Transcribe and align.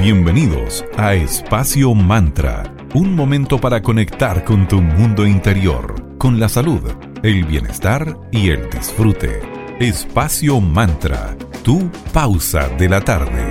Bienvenidos 0.00 0.82
a 0.96 1.12
Espacio 1.12 1.92
Mantra, 1.92 2.74
un 2.94 3.14
momento 3.14 3.60
para 3.60 3.82
conectar 3.82 4.44
con 4.44 4.66
tu 4.66 4.80
mundo 4.80 5.26
interior, 5.26 6.16
con 6.16 6.40
la 6.40 6.48
salud, 6.48 6.80
el 7.22 7.44
bienestar 7.44 8.16
y 8.32 8.48
el 8.48 8.70
disfrute. 8.70 9.42
Espacio 9.78 10.58
Mantra, 10.58 11.36
tu 11.62 11.90
pausa 12.14 12.70
de 12.78 12.88
la 12.88 13.02
tarde. 13.02 13.44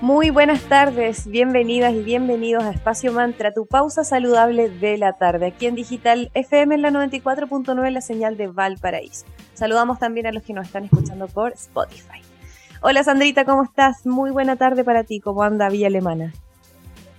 Muy 0.00 0.30
buenas 0.30 0.62
tardes, 0.62 1.26
bienvenidas 1.26 1.92
y 1.92 2.04
bienvenidos 2.04 2.62
a 2.62 2.70
Espacio 2.70 3.12
Mantra, 3.12 3.52
tu 3.52 3.66
pausa 3.66 4.04
saludable 4.04 4.70
de 4.70 4.96
la 4.96 5.14
tarde, 5.14 5.46
aquí 5.46 5.66
en 5.66 5.74
Digital 5.74 6.30
FM 6.34 6.76
en 6.76 6.82
la 6.82 6.90
94.9, 6.90 7.90
la 7.90 8.00
señal 8.00 8.36
de 8.36 8.46
Valparaíso. 8.46 9.26
Saludamos 9.54 9.98
también 9.98 10.28
a 10.28 10.32
los 10.32 10.44
que 10.44 10.52
nos 10.52 10.66
están 10.66 10.84
escuchando 10.84 11.26
por 11.26 11.52
Spotify. 11.54 12.29
Hola 12.82 13.04
Sandrita, 13.04 13.44
¿cómo 13.44 13.62
estás? 13.62 14.06
Muy 14.06 14.30
buena 14.30 14.56
tarde 14.56 14.84
para 14.84 15.04
ti, 15.04 15.20
¿cómo 15.20 15.42
anda 15.42 15.68
Villa 15.68 15.88
Alemana? 15.88 16.32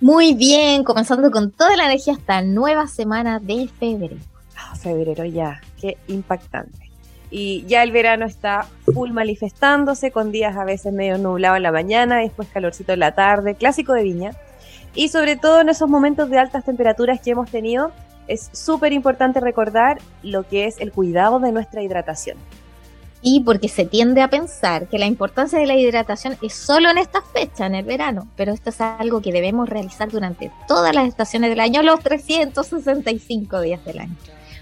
Muy 0.00 0.34
bien, 0.34 0.82
comenzando 0.82 1.30
con 1.30 1.52
toda 1.52 1.76
la 1.76 1.84
energía 1.84 2.14
esta 2.14 2.42
nueva 2.42 2.88
semana 2.88 3.38
de 3.38 3.68
febrero. 3.68 4.16
Ah, 4.56 4.74
febrero 4.74 5.24
ya, 5.24 5.60
qué 5.80 5.98
impactante. 6.08 6.90
Y 7.30 7.64
ya 7.66 7.84
el 7.84 7.92
verano 7.92 8.26
está 8.26 8.66
full 8.92 9.12
manifestándose, 9.12 10.10
con 10.10 10.32
días 10.32 10.56
a 10.56 10.64
veces 10.64 10.92
medio 10.92 11.16
nublado 11.16 11.54
en 11.54 11.62
la 11.62 11.70
mañana, 11.70 12.16
después 12.16 12.48
calorcito 12.48 12.94
en 12.94 12.98
la 12.98 13.14
tarde, 13.14 13.54
clásico 13.54 13.92
de 13.92 14.02
viña. 14.02 14.32
Y 14.96 15.10
sobre 15.10 15.36
todo 15.36 15.60
en 15.60 15.68
esos 15.68 15.88
momentos 15.88 16.28
de 16.28 16.40
altas 16.40 16.64
temperaturas 16.64 17.20
que 17.20 17.30
hemos 17.30 17.48
tenido, 17.48 17.92
es 18.26 18.50
súper 18.50 18.92
importante 18.92 19.38
recordar 19.38 20.00
lo 20.24 20.42
que 20.42 20.66
es 20.66 20.80
el 20.80 20.90
cuidado 20.90 21.38
de 21.38 21.52
nuestra 21.52 21.84
hidratación 21.84 22.36
y 23.22 23.40
porque 23.40 23.68
se 23.68 23.86
tiende 23.86 24.20
a 24.20 24.28
pensar 24.28 24.88
que 24.88 24.98
la 24.98 25.06
importancia 25.06 25.58
de 25.58 25.66
la 25.66 25.76
hidratación 25.76 26.36
es 26.42 26.54
solo 26.54 26.90
en 26.90 26.98
esta 26.98 27.22
fecha, 27.22 27.66
en 27.66 27.76
el 27.76 27.84
verano, 27.84 28.28
pero 28.36 28.52
esto 28.52 28.70
es 28.70 28.80
algo 28.80 29.22
que 29.22 29.32
debemos 29.32 29.68
realizar 29.68 30.10
durante 30.10 30.50
todas 30.66 30.94
las 30.94 31.06
estaciones 31.06 31.50
del 31.50 31.60
año, 31.60 31.82
los 31.82 32.00
365 32.00 33.60
días 33.60 33.84
del 33.84 34.00
año. 34.00 34.16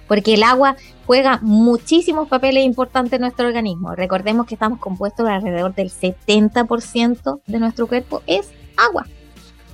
Porque 0.06 0.34
el 0.34 0.42
agua 0.42 0.76
juega 1.06 1.38
muchísimos 1.40 2.28
papeles 2.28 2.64
importantes 2.64 3.14
en 3.14 3.22
nuestro 3.22 3.46
organismo. 3.46 3.94
Recordemos 3.94 4.46
que 4.46 4.54
estamos 4.54 4.80
compuestos 4.80 5.26
alrededor 5.28 5.74
del 5.74 5.90
70% 5.90 7.40
de 7.46 7.58
nuestro 7.60 7.86
cuerpo 7.86 8.22
es 8.26 8.50
agua. 8.76 9.06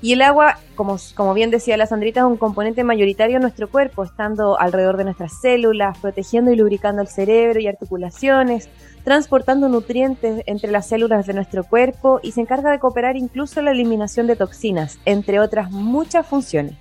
Y 0.07 0.13
el 0.13 0.23
agua, 0.23 0.61
como, 0.77 1.35
bien 1.35 1.51
decía 1.51 1.77
la 1.77 1.89
Sandrita, 1.89 2.21
es 2.21 2.27
un 2.27 2.37
componente 2.37 2.85
mayoritario 2.85 3.39
en 3.39 3.43
nuestro 3.43 3.69
cuerpo, 3.69 4.05
estando 4.05 4.57
alrededor 4.57 4.99
de 4.99 5.03
nuestras 5.03 5.41
células, 5.41 5.99
protegiendo 5.99 6.53
y 6.53 6.57
lubricando 6.57 7.03
el 7.03 7.09
cerebro 7.09 7.59
y 7.59 7.67
articulaciones, 7.67 8.69
transportando 9.03 9.69
nutrientes 9.69 10.45
entre 10.47 10.71
las 10.71 10.87
células 10.87 11.27
de 11.27 11.35
nuestro 11.35 11.65
cuerpo 11.65 12.21
y 12.23 12.31
se 12.31 12.41
encarga 12.41 12.71
de 12.71 12.79
cooperar 12.79 13.17
incluso 13.17 13.59
en 13.59 13.65
la 13.65 13.73
eliminación 13.73 14.29
de 14.29 14.37
toxinas, 14.37 15.01
entre 15.07 15.41
otras 15.41 15.73
muchas 15.73 16.25
funciones. 16.25 16.77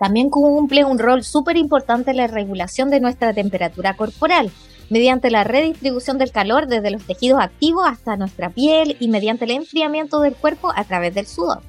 También 0.00 0.28
cumple 0.28 0.84
un 0.84 0.98
rol 0.98 1.22
súper 1.22 1.56
importante 1.56 2.10
en 2.10 2.16
la 2.16 2.26
regulación 2.26 2.90
de 2.90 2.98
nuestra 2.98 3.32
temperatura 3.32 3.94
corporal, 3.94 4.50
mediante 4.90 5.30
la 5.30 5.44
redistribución 5.44 6.18
del 6.18 6.32
calor 6.32 6.66
desde 6.66 6.90
los 6.90 7.04
tejidos 7.04 7.40
activos 7.40 7.86
hasta 7.86 8.16
nuestra 8.16 8.50
piel 8.50 8.96
y 8.98 9.06
mediante 9.06 9.44
el 9.44 9.52
enfriamiento 9.52 10.20
del 10.20 10.34
cuerpo 10.34 10.72
a 10.74 10.82
través 10.82 11.14
del 11.14 11.28
sudor. 11.28 11.60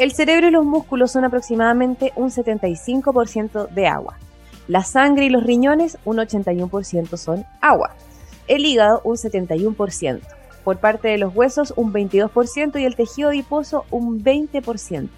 El 0.00 0.12
cerebro 0.12 0.48
y 0.48 0.50
los 0.50 0.64
músculos 0.64 1.12
son 1.12 1.26
aproximadamente 1.26 2.14
un 2.16 2.30
75% 2.30 3.68
de 3.68 3.86
agua. 3.86 4.16
La 4.66 4.82
sangre 4.82 5.26
y 5.26 5.28
los 5.28 5.44
riñones 5.44 5.98
un 6.06 6.16
81% 6.16 7.18
son 7.18 7.44
agua. 7.60 7.90
El 8.48 8.64
hígado 8.64 9.02
un 9.04 9.16
71%. 9.16 10.20
Por 10.64 10.78
parte 10.78 11.08
de 11.08 11.18
los 11.18 11.36
huesos 11.36 11.74
un 11.76 11.92
22% 11.92 12.80
y 12.80 12.86
el 12.86 12.96
tejido 12.96 13.28
adiposo 13.28 13.84
un 13.90 14.24
20%. 14.24 15.10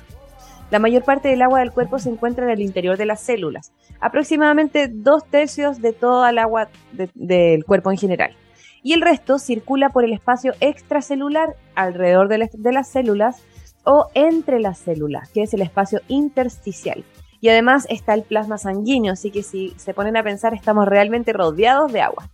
La 0.72 0.80
mayor 0.80 1.04
parte 1.04 1.28
del 1.28 1.42
agua 1.42 1.60
del 1.60 1.70
cuerpo 1.70 2.00
se 2.00 2.08
encuentra 2.08 2.46
en 2.46 2.50
el 2.50 2.60
interior 2.60 2.96
de 2.96 3.06
las 3.06 3.20
células, 3.20 3.72
aproximadamente 4.00 4.88
dos 4.88 5.24
tercios 5.26 5.80
de 5.80 5.92
toda 5.92 6.30
el 6.30 6.38
agua 6.38 6.70
del 7.14 7.64
cuerpo 7.64 7.92
en 7.92 7.98
general. 7.98 8.34
Y 8.82 8.94
el 8.94 9.00
resto 9.00 9.38
circula 9.38 9.90
por 9.90 10.04
el 10.04 10.12
espacio 10.12 10.54
extracelular 10.58 11.54
alrededor 11.76 12.26
de 12.26 12.72
las 12.72 12.88
células 12.88 13.44
o 13.84 14.08
entre 14.14 14.60
las 14.60 14.78
células, 14.78 15.30
que 15.30 15.42
es 15.42 15.54
el 15.54 15.62
espacio 15.62 16.00
intersticial. 16.08 17.04
Y 17.40 17.48
además 17.48 17.86
está 17.88 18.14
el 18.14 18.22
plasma 18.22 18.58
sanguíneo, 18.58 19.12
así 19.12 19.30
que 19.30 19.42
si 19.42 19.74
se 19.76 19.94
ponen 19.94 20.16
a 20.16 20.22
pensar 20.22 20.54
estamos 20.54 20.86
realmente 20.86 21.32
rodeados 21.32 21.92
de 21.92 22.00
agua. 22.00 22.30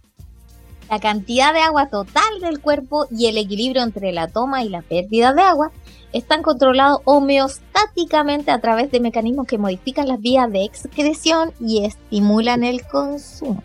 La 0.90 1.00
cantidad 1.00 1.52
de 1.52 1.60
agua 1.60 1.88
total 1.88 2.40
del 2.40 2.60
cuerpo 2.60 3.06
y 3.10 3.26
el 3.26 3.36
equilibrio 3.36 3.82
entre 3.82 4.12
la 4.12 4.28
toma 4.28 4.64
y 4.64 4.70
la 4.70 4.80
pérdida 4.80 5.34
de 5.34 5.42
agua 5.42 5.70
están 6.12 6.42
controlados 6.42 7.00
homeostáticamente 7.04 8.50
a 8.50 8.60
través 8.60 8.90
de 8.90 9.00
mecanismos 9.00 9.46
que 9.46 9.58
modifican 9.58 10.08
las 10.08 10.20
vías 10.20 10.50
de 10.50 10.64
excreción 10.64 11.52
y 11.60 11.84
estimulan 11.84 12.64
el 12.64 12.86
consumo. 12.86 13.62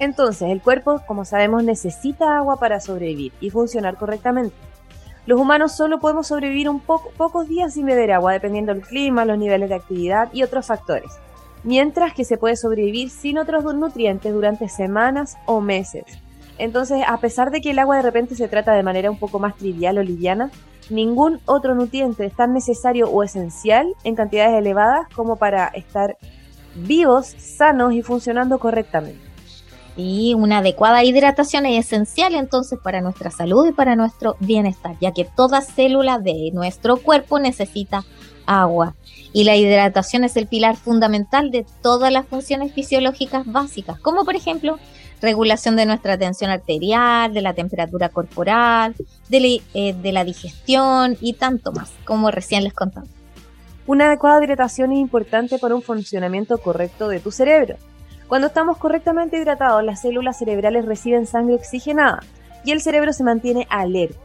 Entonces, 0.00 0.48
el 0.50 0.60
cuerpo, 0.60 1.02
como 1.06 1.24
sabemos, 1.24 1.62
necesita 1.62 2.38
agua 2.38 2.56
para 2.58 2.80
sobrevivir 2.80 3.32
y 3.40 3.50
funcionar 3.50 3.96
correctamente. 3.96 4.56
Los 5.26 5.38
humanos 5.38 5.72
solo 5.72 6.00
podemos 6.00 6.28
sobrevivir 6.28 6.68
un 6.68 6.80
poco, 6.80 7.10
pocos 7.16 7.48
días 7.48 7.74
sin 7.74 7.86
beber 7.86 8.12
agua, 8.12 8.32
dependiendo 8.32 8.72
del 8.72 8.82
clima, 8.82 9.24
los 9.24 9.38
niveles 9.38 9.68
de 9.68 9.74
actividad 9.74 10.30
y 10.32 10.42
otros 10.42 10.66
factores, 10.66 11.10
mientras 11.62 12.14
que 12.14 12.24
se 12.24 12.38
puede 12.38 12.56
sobrevivir 12.56 13.10
sin 13.10 13.38
otros 13.38 13.62
nutrientes 13.74 14.32
durante 14.32 14.68
semanas 14.68 15.36
o 15.46 15.60
meses. 15.60 16.04
Entonces, 16.58 17.02
a 17.06 17.18
pesar 17.18 17.50
de 17.50 17.60
que 17.60 17.70
el 17.70 17.78
agua 17.78 17.96
de 17.96 18.02
repente 18.02 18.34
se 18.34 18.48
trata 18.48 18.72
de 18.72 18.82
manera 18.82 19.10
un 19.10 19.18
poco 19.18 19.38
más 19.38 19.56
trivial 19.56 19.98
o 19.98 20.02
liviana, 20.02 20.50
ningún 20.90 21.40
otro 21.46 21.74
nutriente 21.74 22.26
es 22.26 22.34
tan 22.34 22.52
necesario 22.52 23.08
o 23.10 23.22
esencial 23.22 23.94
en 24.04 24.14
cantidades 24.14 24.58
elevadas 24.58 25.06
como 25.14 25.36
para 25.36 25.68
estar 25.68 26.16
vivos, 26.74 27.26
sanos 27.38 27.92
y 27.92 28.02
funcionando 28.02 28.58
correctamente. 28.58 29.29
Y 29.96 30.34
una 30.34 30.58
adecuada 30.58 31.04
hidratación 31.04 31.66
es 31.66 31.86
esencial 31.86 32.34
entonces 32.34 32.78
para 32.82 33.00
nuestra 33.00 33.30
salud 33.30 33.66
y 33.66 33.72
para 33.72 33.96
nuestro 33.96 34.36
bienestar, 34.40 34.96
ya 35.00 35.12
que 35.12 35.24
toda 35.24 35.60
célula 35.60 36.18
de 36.18 36.50
nuestro 36.52 36.96
cuerpo 36.96 37.38
necesita 37.38 38.04
agua. 38.46 38.94
Y 39.32 39.44
la 39.44 39.56
hidratación 39.56 40.24
es 40.24 40.36
el 40.36 40.46
pilar 40.46 40.76
fundamental 40.76 41.50
de 41.50 41.66
todas 41.82 42.12
las 42.12 42.26
funciones 42.26 42.72
fisiológicas 42.72 43.44
básicas, 43.46 43.98
como 44.00 44.24
por 44.24 44.36
ejemplo 44.36 44.78
regulación 45.20 45.76
de 45.76 45.86
nuestra 45.86 46.16
tensión 46.16 46.50
arterial, 46.50 47.34
de 47.34 47.42
la 47.42 47.52
temperatura 47.52 48.08
corporal, 48.08 48.94
de 49.28 49.40
la, 49.40 49.48
eh, 49.74 49.92
de 49.92 50.12
la 50.12 50.24
digestión 50.24 51.18
y 51.20 51.34
tanto 51.34 51.72
más, 51.72 51.92
como 52.04 52.30
recién 52.30 52.64
les 52.64 52.72
contaba. 52.72 53.06
Una 53.86 54.06
adecuada 54.06 54.42
hidratación 54.42 54.92
es 54.92 54.98
importante 54.98 55.58
para 55.58 55.74
un 55.74 55.82
funcionamiento 55.82 56.58
correcto 56.58 57.08
de 57.08 57.20
tu 57.20 57.30
cerebro 57.30 57.76
cuando 58.30 58.46
estamos 58.46 58.78
correctamente 58.78 59.38
hidratados, 59.38 59.82
las 59.82 60.02
células 60.02 60.38
cerebrales 60.38 60.84
reciben 60.84 61.26
sangre 61.26 61.56
oxigenada 61.56 62.20
y 62.64 62.70
el 62.70 62.80
cerebro 62.80 63.12
se 63.12 63.24
mantiene 63.24 63.66
alerta. 63.68 64.20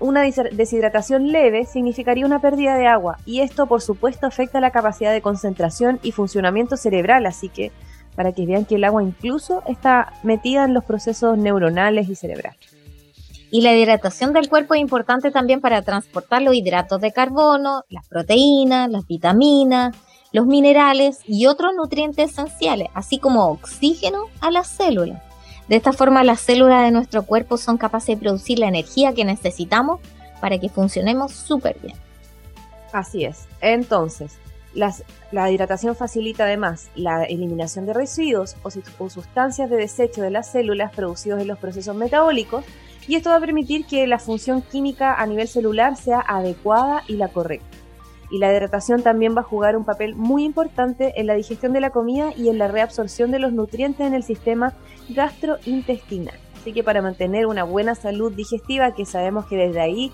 Una 0.00 0.22
deshidratación 0.22 1.30
leve 1.30 1.66
significaría 1.66 2.24
una 2.24 2.40
pérdida 2.40 2.76
de 2.76 2.86
agua 2.86 3.18
y 3.26 3.40
esto 3.40 3.66
por 3.66 3.82
supuesto 3.82 4.26
afecta 4.26 4.62
la 4.62 4.70
capacidad 4.70 5.12
de 5.12 5.20
concentración 5.20 6.00
y 6.02 6.12
funcionamiento 6.12 6.78
cerebral, 6.78 7.26
así 7.26 7.50
que 7.50 7.70
para 8.16 8.32
que 8.32 8.46
vean 8.46 8.64
que 8.64 8.76
el 8.76 8.84
agua 8.84 9.02
incluso 9.02 9.62
está 9.66 10.14
metida 10.22 10.64
en 10.64 10.72
los 10.72 10.86
procesos 10.86 11.36
neuronales 11.36 12.08
y 12.08 12.14
cerebrales. 12.14 12.78
Y 13.50 13.60
la 13.60 13.76
hidratación 13.76 14.32
del 14.32 14.48
cuerpo 14.48 14.72
es 14.72 14.80
importante 14.80 15.30
también 15.30 15.60
para 15.60 15.82
transportar 15.82 16.40
los 16.40 16.54
hidratos 16.54 16.98
de 17.02 17.12
carbono, 17.12 17.84
las 17.90 18.08
proteínas, 18.08 18.88
las 18.88 19.06
vitaminas, 19.06 19.94
los 20.32 20.46
minerales 20.46 21.20
y 21.26 21.46
otros 21.46 21.72
nutrientes 21.74 22.32
esenciales, 22.32 22.88
así 22.94 23.18
como 23.18 23.46
oxígeno 23.46 24.24
a 24.40 24.50
las 24.50 24.68
células. 24.68 25.22
De 25.68 25.76
esta 25.76 25.92
forma 25.92 26.24
las 26.24 26.40
células 26.40 26.84
de 26.84 26.90
nuestro 26.90 27.24
cuerpo 27.24 27.56
son 27.56 27.78
capaces 27.78 28.16
de 28.16 28.22
producir 28.22 28.58
la 28.58 28.68
energía 28.68 29.14
que 29.14 29.24
necesitamos 29.24 30.00
para 30.40 30.58
que 30.58 30.68
funcionemos 30.68 31.32
súper 31.32 31.78
bien. 31.80 31.96
Así 32.92 33.24
es. 33.24 33.46
Entonces, 33.60 34.38
la 35.32 35.50
hidratación 35.50 35.96
facilita 35.96 36.44
además 36.44 36.88
la 36.94 37.24
eliminación 37.24 37.84
de 37.86 37.94
residuos 37.94 38.56
o, 38.62 38.70
o 38.98 39.10
sustancias 39.10 39.68
de 39.68 39.76
desecho 39.76 40.22
de 40.22 40.30
las 40.30 40.52
células 40.52 40.92
producidos 40.94 41.40
en 41.40 41.48
los 41.48 41.58
procesos 41.58 41.96
metabólicos 41.96 42.64
y 43.06 43.16
esto 43.16 43.30
va 43.30 43.36
a 43.36 43.40
permitir 43.40 43.86
que 43.86 44.06
la 44.06 44.18
función 44.18 44.62
química 44.62 45.14
a 45.14 45.26
nivel 45.26 45.48
celular 45.48 45.96
sea 45.96 46.20
adecuada 46.20 47.02
y 47.08 47.14
la 47.14 47.28
correcta 47.28 47.87
y 48.30 48.38
la 48.38 48.52
hidratación 48.52 49.02
también 49.02 49.34
va 49.36 49.40
a 49.40 49.44
jugar 49.44 49.76
un 49.76 49.84
papel 49.84 50.14
muy 50.14 50.44
importante 50.44 51.18
en 51.20 51.26
la 51.26 51.34
digestión 51.34 51.72
de 51.72 51.80
la 51.80 51.90
comida 51.90 52.32
y 52.36 52.48
en 52.48 52.58
la 52.58 52.68
reabsorción 52.68 53.30
de 53.30 53.38
los 53.38 53.52
nutrientes 53.52 54.06
en 54.06 54.14
el 54.14 54.22
sistema 54.22 54.74
gastrointestinal. 55.08 56.38
Así 56.54 56.72
que 56.72 56.82
para 56.82 57.00
mantener 57.00 57.46
una 57.46 57.64
buena 57.64 57.94
salud 57.94 58.32
digestiva, 58.32 58.92
que 58.92 59.06
sabemos 59.06 59.46
que 59.46 59.56
desde 59.56 59.80
ahí 59.80 60.12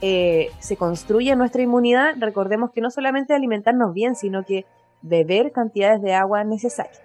eh, 0.00 0.50
se 0.58 0.76
construye 0.76 1.36
nuestra 1.36 1.62
inmunidad, 1.62 2.14
recordemos 2.18 2.70
que 2.72 2.80
no 2.80 2.90
solamente 2.90 3.34
alimentarnos 3.34 3.92
bien, 3.92 4.16
sino 4.16 4.44
que 4.44 4.66
beber 5.02 5.52
cantidades 5.52 6.02
de 6.02 6.14
agua 6.14 6.44
necesarias. 6.44 7.00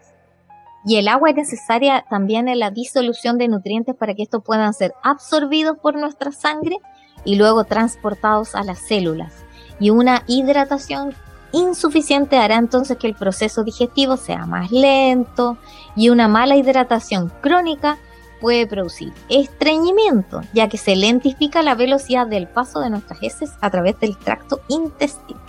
Y 0.86 0.96
el 0.96 1.08
agua 1.08 1.32
es 1.32 1.36
necesaria 1.36 2.06
también 2.10 2.48
en 2.48 2.60
la 2.60 2.72
disolución 2.72 3.38
de 3.38 3.50
nutrientes 3.50 3.96
para 3.96 4.14
que 4.14 4.24
estos 4.24 4.44
puedan 4.44 4.74
ser 4.74 4.94
absorbidos 5.04 5.78
por 5.78 5.96
nuestra 6.00 6.32
sangre 6.32 6.78
y 7.26 7.36
luego 7.36 7.66
transportados 7.66 8.56
a 8.56 8.64
las 8.64 8.80
células. 8.80 9.47
Y 9.80 9.90
una 9.90 10.24
hidratación 10.28 11.14
insuficiente 11.52 12.38
hará 12.38 12.56
entonces 12.56 12.98
que 12.98 13.08
el 13.08 13.16
proceso 13.16 13.64
digestivo 13.64 14.18
sea 14.18 14.46
más 14.46 14.72
lento 14.72 15.58
y 15.96 16.10
una 16.10 16.28
mala 16.28 16.56
hidratación 16.56 17.32
crónica 17.42 17.98
puede 18.42 18.68
producir 18.68 19.14
estreñimiento, 19.30 20.42
ya 20.54 20.70
que 20.70 20.78
se 20.78 20.96
lentifica 20.96 21.62
la 21.62 21.76
velocidad 21.76 22.28
del 22.28 22.48
paso 22.48 22.80
de 22.80 22.90
nuestras 22.90 23.22
heces 23.24 23.52
a 23.62 23.70
través 23.70 24.00
del 24.00 24.18
tracto 24.18 24.62
intestinal. 24.68 25.42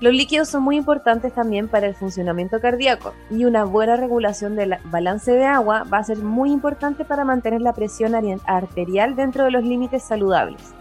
Los 0.00 0.12
líquidos 0.12 0.48
son 0.48 0.64
muy 0.64 0.76
importantes 0.76 1.32
también 1.32 1.68
para 1.68 1.86
el 1.86 1.94
funcionamiento 1.94 2.60
cardíaco 2.60 3.14
y 3.30 3.44
una 3.44 3.62
buena 3.62 3.94
regulación 3.94 4.56
del 4.56 4.74
balance 4.86 5.30
de 5.30 5.44
agua 5.44 5.84
va 5.84 5.98
a 5.98 6.04
ser 6.04 6.18
muy 6.18 6.50
importante 6.50 7.04
para 7.04 7.24
mantener 7.24 7.60
la 7.60 7.72
presión 7.72 8.16
arterial 8.46 9.14
dentro 9.14 9.44
de 9.44 9.52
los 9.52 9.62
límites 9.62 10.02
saludables. 10.02 10.74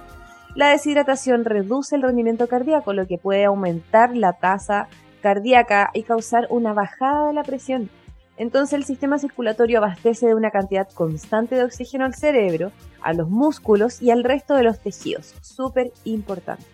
La 0.55 0.69
deshidratación 0.69 1.45
reduce 1.45 1.95
el 1.95 2.01
rendimiento 2.01 2.47
cardíaco, 2.47 2.93
lo 2.93 3.07
que 3.07 3.17
puede 3.17 3.45
aumentar 3.45 4.15
la 4.15 4.33
tasa 4.33 4.87
cardíaca 5.21 5.89
y 5.93 6.03
causar 6.03 6.47
una 6.49 6.73
bajada 6.73 7.27
de 7.27 7.33
la 7.33 7.43
presión. 7.43 7.89
Entonces 8.37 8.73
el 8.73 8.83
sistema 8.83 9.19
circulatorio 9.19 9.77
abastece 9.77 10.27
de 10.27 10.35
una 10.35 10.51
cantidad 10.51 10.89
constante 10.89 11.55
de 11.55 11.63
oxígeno 11.63 12.05
al 12.05 12.15
cerebro, 12.15 12.71
a 13.01 13.13
los 13.13 13.29
músculos 13.29 14.01
y 14.01 14.11
al 14.11 14.23
resto 14.23 14.55
de 14.55 14.63
los 14.63 14.79
tejidos. 14.79 15.35
Súper 15.41 15.91
importante. 16.05 16.65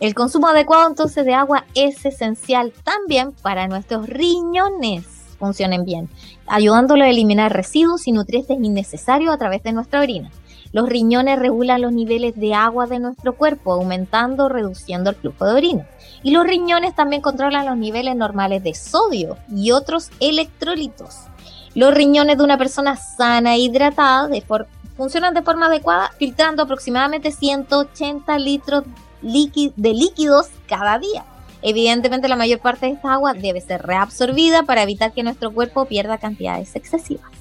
El 0.00 0.14
consumo 0.14 0.46
adecuado 0.46 0.88
entonces 0.88 1.24
de 1.24 1.34
agua 1.34 1.64
es 1.74 2.06
esencial 2.06 2.72
también 2.84 3.32
para 3.42 3.66
nuestros 3.66 4.08
riñones 4.08 5.18
funcionen 5.38 5.84
bien, 5.84 6.08
ayudándolo 6.46 7.04
a 7.04 7.08
eliminar 7.08 7.52
residuos 7.52 8.06
y 8.06 8.12
nutrientes 8.12 8.58
innecesarios 8.60 9.32
a 9.32 9.38
través 9.38 9.62
de 9.62 9.72
nuestra 9.72 10.00
orina. 10.00 10.30
Los 10.72 10.88
riñones 10.88 11.38
regulan 11.38 11.80
los 11.80 11.92
niveles 11.92 12.36
de 12.36 12.54
agua 12.54 12.86
de 12.86 12.98
nuestro 12.98 13.34
cuerpo, 13.34 13.72
aumentando 13.72 14.44
o 14.44 14.48
reduciendo 14.48 15.10
el 15.10 15.16
flujo 15.16 15.46
de 15.46 15.54
orina. 15.54 15.88
Y 16.22 16.30
los 16.30 16.46
riñones 16.46 16.94
también 16.94 17.22
controlan 17.22 17.66
los 17.66 17.76
niveles 17.76 18.14
normales 18.16 18.62
de 18.62 18.74
sodio 18.74 19.38
y 19.50 19.70
otros 19.70 20.10
electrolitos. 20.20 21.16
Los 21.74 21.94
riñones 21.94 22.38
de 22.38 22.44
una 22.44 22.58
persona 22.58 22.96
sana 22.96 23.54
e 23.54 23.60
hidratada 23.60 24.28
funcionan 24.96 25.32
de 25.32 25.42
forma 25.42 25.66
adecuada, 25.66 26.10
filtrando 26.18 26.64
aproximadamente 26.64 27.30
180 27.30 28.38
litros 28.38 28.84
de 29.22 29.94
líquidos 29.94 30.48
cada 30.66 30.98
día. 30.98 31.24
Evidentemente 31.62 32.28
la 32.28 32.36
mayor 32.36 32.60
parte 32.60 32.86
de 32.86 32.92
esta 32.92 33.14
agua 33.14 33.32
debe 33.32 33.60
ser 33.60 33.82
reabsorbida 33.82 34.64
para 34.64 34.82
evitar 34.82 35.12
que 35.12 35.22
nuestro 35.22 35.52
cuerpo 35.52 35.86
pierda 35.86 36.18
cantidades 36.18 36.76
excesivas. 36.76 37.37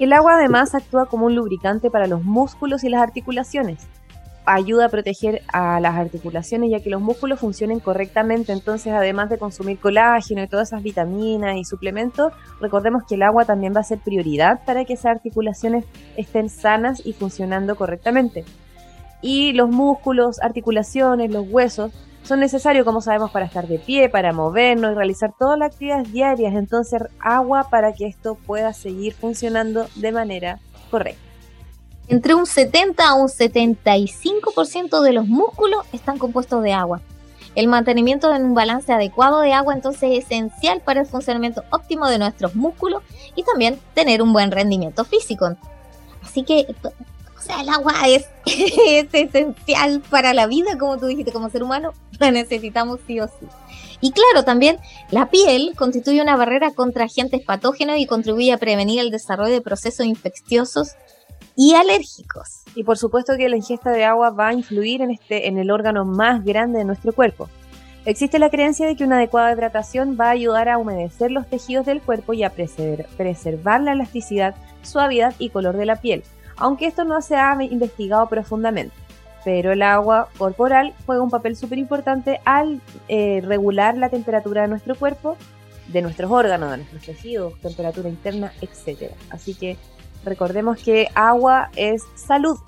El 0.00 0.14
agua 0.14 0.36
además 0.36 0.74
actúa 0.74 1.04
como 1.04 1.26
un 1.26 1.34
lubricante 1.34 1.90
para 1.90 2.06
los 2.06 2.24
músculos 2.24 2.84
y 2.84 2.88
las 2.88 3.02
articulaciones. 3.02 3.86
Ayuda 4.46 4.86
a 4.86 4.88
proteger 4.88 5.42
a 5.52 5.78
las 5.78 5.94
articulaciones 5.94 6.70
ya 6.70 6.80
que 6.80 6.88
los 6.88 7.02
músculos 7.02 7.38
funcionen 7.38 7.80
correctamente. 7.80 8.52
Entonces, 8.52 8.94
además 8.94 9.28
de 9.28 9.36
consumir 9.36 9.78
colágeno 9.78 10.42
y 10.42 10.48
todas 10.48 10.68
esas 10.68 10.82
vitaminas 10.82 11.58
y 11.58 11.64
suplementos, 11.64 12.32
recordemos 12.62 13.02
que 13.06 13.16
el 13.16 13.22
agua 13.22 13.44
también 13.44 13.74
va 13.76 13.80
a 13.80 13.84
ser 13.84 13.98
prioridad 13.98 14.64
para 14.64 14.86
que 14.86 14.94
esas 14.94 15.16
articulaciones 15.16 15.84
estén 16.16 16.48
sanas 16.48 17.04
y 17.04 17.12
funcionando 17.12 17.76
correctamente. 17.76 18.46
Y 19.20 19.52
los 19.52 19.68
músculos, 19.68 20.40
articulaciones, 20.40 21.30
los 21.30 21.46
huesos 21.46 21.92
son 22.22 22.40
necesarios, 22.40 22.84
como 22.84 23.00
sabemos, 23.00 23.30
para 23.30 23.46
estar 23.46 23.66
de 23.66 23.78
pie, 23.78 24.08
para 24.08 24.32
movernos 24.32 24.92
y 24.92 24.94
realizar 24.94 25.32
todas 25.38 25.58
las 25.58 25.72
actividades 25.72 26.12
diarias. 26.12 26.54
Entonces, 26.54 27.02
agua 27.18 27.68
para 27.70 27.92
que 27.92 28.06
esto 28.06 28.34
pueda 28.34 28.72
seguir 28.72 29.14
funcionando 29.14 29.86
de 29.96 30.12
manera 30.12 30.60
correcta. 30.90 31.20
Entre 32.08 32.34
un 32.34 32.46
70 32.46 33.08
a 33.08 33.14
un 33.14 33.28
75% 33.28 35.00
de 35.00 35.12
los 35.12 35.26
músculos 35.28 35.86
están 35.92 36.18
compuestos 36.18 36.62
de 36.62 36.72
agua. 36.72 37.00
El 37.54 37.68
mantenimiento 37.68 38.34
en 38.34 38.44
un 38.44 38.54
balance 38.54 38.92
adecuado 38.92 39.40
de 39.40 39.52
agua 39.52 39.74
entonces 39.74 40.10
es 40.12 40.24
esencial 40.24 40.80
para 40.80 41.00
el 41.00 41.06
funcionamiento 41.06 41.64
óptimo 41.70 42.08
de 42.08 42.18
nuestros 42.18 42.54
músculos 42.54 43.02
y 43.34 43.42
también 43.42 43.78
tener 43.94 44.22
un 44.22 44.32
buen 44.32 44.50
rendimiento 44.50 45.04
físico. 45.04 45.56
Así 46.22 46.42
que 46.42 46.66
o 47.40 47.42
sea, 47.42 47.62
el 47.62 47.68
agua 47.70 47.94
es, 48.06 48.28
esencial 49.12 50.02
para 50.10 50.34
la 50.34 50.46
vida, 50.46 50.76
como 50.78 50.98
tú 50.98 51.06
dijiste, 51.06 51.32
como 51.32 51.48
ser 51.48 51.62
humano, 51.62 51.92
necesitamos 52.32 53.00
sí 53.06 53.20
o 53.20 53.26
sí. 53.26 53.46
Y 54.00 54.12
claro, 54.12 54.44
también 54.44 54.78
la 55.10 55.28
piel 55.28 55.74
constituye 55.76 56.22
una 56.22 56.36
barrera 56.36 56.72
contra 56.72 57.04
agentes 57.04 57.42
patógenos 57.44 57.98
y 57.98 58.06
contribuye 58.06 58.52
a 58.52 58.58
prevenir 58.58 59.00
el 59.00 59.10
desarrollo 59.10 59.52
de 59.52 59.60
procesos 59.60 60.06
infecciosos 60.06 60.92
y 61.54 61.74
alérgicos. 61.74 62.62
Y 62.74 62.84
por 62.84 62.96
supuesto 62.96 63.36
que 63.36 63.48
la 63.48 63.56
ingesta 63.56 63.90
de 63.90 64.04
agua 64.04 64.30
va 64.30 64.48
a 64.48 64.54
influir 64.54 65.02
en, 65.02 65.10
este, 65.10 65.48
en 65.48 65.58
el 65.58 65.70
órgano 65.70 66.04
más 66.04 66.44
grande 66.44 66.78
de 66.78 66.84
nuestro 66.84 67.12
cuerpo. 67.12 67.48
Existe 68.06 68.38
la 68.38 68.48
creencia 68.48 68.86
de 68.86 68.96
que 68.96 69.04
una 69.04 69.16
adecuada 69.16 69.52
hidratación 69.52 70.16
va 70.18 70.28
a 70.28 70.30
ayudar 70.30 70.70
a 70.70 70.78
humedecer 70.78 71.30
los 71.30 71.46
tejidos 71.46 71.84
del 71.84 72.00
cuerpo 72.00 72.32
y 72.32 72.44
a 72.44 72.50
preservar 72.50 73.82
la 73.82 73.92
elasticidad, 73.92 74.54
suavidad 74.82 75.34
y 75.38 75.50
color 75.50 75.76
de 75.76 75.84
la 75.84 75.96
piel 75.96 76.24
aunque 76.60 76.86
esto 76.86 77.04
no 77.04 77.20
se 77.20 77.34
ha 77.34 77.56
investigado 77.62 78.28
profundamente. 78.28 78.94
Pero 79.44 79.72
el 79.72 79.82
agua 79.82 80.28
corporal 80.36 80.94
juega 81.06 81.22
un 81.22 81.30
papel 81.30 81.56
súper 81.56 81.78
importante 81.78 82.40
al 82.44 82.80
eh, 83.08 83.42
regular 83.44 83.96
la 83.96 84.08
temperatura 84.08 84.62
de 84.62 84.68
nuestro 84.68 84.94
cuerpo, 84.94 85.36
de 85.88 86.02
nuestros 86.02 86.30
órganos, 86.30 86.70
de 86.70 86.76
nuestros 86.78 87.02
tejidos, 87.02 87.58
temperatura 87.60 88.08
interna, 88.08 88.52
etc. 88.60 89.12
Así 89.30 89.54
que 89.54 89.76
recordemos 90.24 90.78
que 90.82 91.08
agua 91.14 91.70
es 91.76 92.02
salud. 92.14 92.58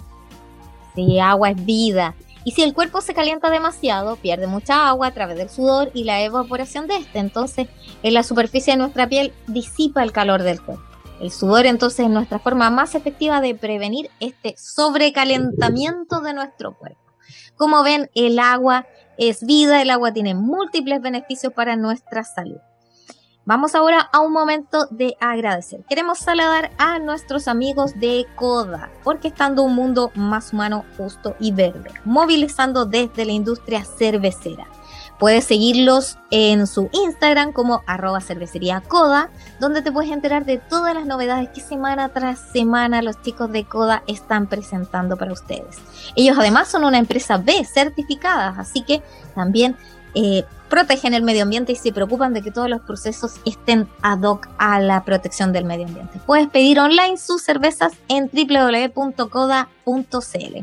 Sí, 0.95 1.21
agua 1.21 1.51
es 1.51 1.65
vida. 1.65 2.15
Y 2.45 2.53
si 2.53 2.63
el 2.63 2.75
cuerpo 2.75 3.01
se 3.01 3.15
calienta 3.15 3.51
demasiado, 3.51 4.17
pierde 4.17 4.47
mucha 4.47 4.89
agua 4.89 5.09
a 5.09 5.15
través 5.15 5.37
del 5.37 5.49
sudor 5.49 5.91
y 5.95 6.05
la 6.05 6.23
evaporación 6.23 6.89
de 6.89 6.97
este. 6.97 7.21
Entonces, 7.21 7.69
en 8.03 8.15
la 8.15 8.25
superficie 8.25 8.73
de 8.73 8.79
nuestra 8.79 9.09
piel 9.09 9.33
disipa 9.47 10.03
el 10.03 10.13
calor 10.13 10.43
del 10.43 10.61
cuerpo. 10.61 10.92
El 11.23 11.31
sudor 11.31 11.67
entonces 11.67 12.01
es 12.01 12.11
nuestra 12.11 12.41
forma 12.41 12.69
más 12.69 12.97
efectiva 12.97 13.41
de 13.41 13.55
prevenir 13.55 14.11
este 14.19 14.57
sobrecalentamiento 14.59 16.21
de 16.21 16.35
nuestro 16.35 16.77
cuerpo. 16.77 16.99
Como 17.57 17.85
ven, 17.85 18.11
el 18.17 18.41
agua 18.41 18.87
es 19.17 19.47
vida, 19.47 19.81
el 19.81 19.91
agua 19.91 20.13
tiene 20.13 20.35
múltiples 20.35 21.01
beneficios 21.01 21.53
para 21.53 21.77
nuestra 21.77 22.25
salud. 22.25 22.59
Vamos 23.45 23.77
ahora 23.77 24.01
a 24.13 24.19
un 24.19 24.33
momento 24.33 24.87
de 24.91 25.17
agradecer. 25.21 25.85
Queremos 25.89 26.19
saludar 26.19 26.73
a 26.77 26.99
nuestros 26.99 27.47
amigos 27.47 28.01
de 28.01 28.27
CODA, 28.35 28.91
porque 29.05 29.29
estando 29.29 29.63
un 29.63 29.77
mundo 29.77 30.11
más 30.17 30.53
humano, 30.53 30.85
justo 30.97 31.37
y 31.39 31.53
verde, 31.53 31.91
movilizando 32.05 32.85
desde 32.85 33.25
la 33.25 33.33
industria 33.33 33.85
cervecera. 33.85 34.67
Puedes 35.23 35.45
seguirlos 35.45 36.19
en 36.33 36.67
su 36.67 36.91
Instagram 36.91 37.53
como 37.53 37.85
arroba 37.87 38.21
cervecería 38.21 38.81
Coda, 38.81 39.31
donde 39.61 39.81
te 39.81 39.93
puedes 39.93 40.11
enterar 40.11 40.45
de 40.45 40.59
todas 40.59 40.97
las 40.97 41.07
novedades 41.07 41.49
que 41.51 41.61
semana 41.61 42.09
tras 42.09 42.41
semana 42.53 43.03
los 43.03 43.23
chicos 43.23 43.53
de 43.53 43.63
Coda 43.63 44.03
están 44.09 44.49
presentando 44.49 45.17
para 45.17 45.33
ustedes. 45.33 45.79
Ellos 46.17 46.37
además 46.37 46.67
son 46.67 46.83
una 46.83 46.99
empresa 46.99 47.37
B 47.39 47.65
certificada, 47.65 48.57
así 48.59 48.83
que 48.83 49.01
también 49.37 49.77
eh, 50.15 50.45
protegen 50.73 51.13
el 51.13 51.23
medio 51.23 51.43
ambiente 51.43 51.73
y 51.73 51.77
se 51.77 51.93
preocupan 51.93 52.33
de 52.33 52.41
que 52.41 52.51
todos 52.51 52.71
los 52.71 52.81
procesos 52.81 53.39
estén 53.45 53.87
ad 54.01 54.23
hoc 54.23 54.49
a 54.57 54.81
la 54.81 55.05
protección 55.05 55.53
del 55.53 55.67
medio 55.67 55.87
ambiente. 55.87 56.19
Puedes 56.25 56.49
pedir 56.49 56.81
online 56.81 57.19
sus 57.19 57.43
cervezas 57.43 57.93
en 58.09 58.31
www.coda.cl. 58.33 59.67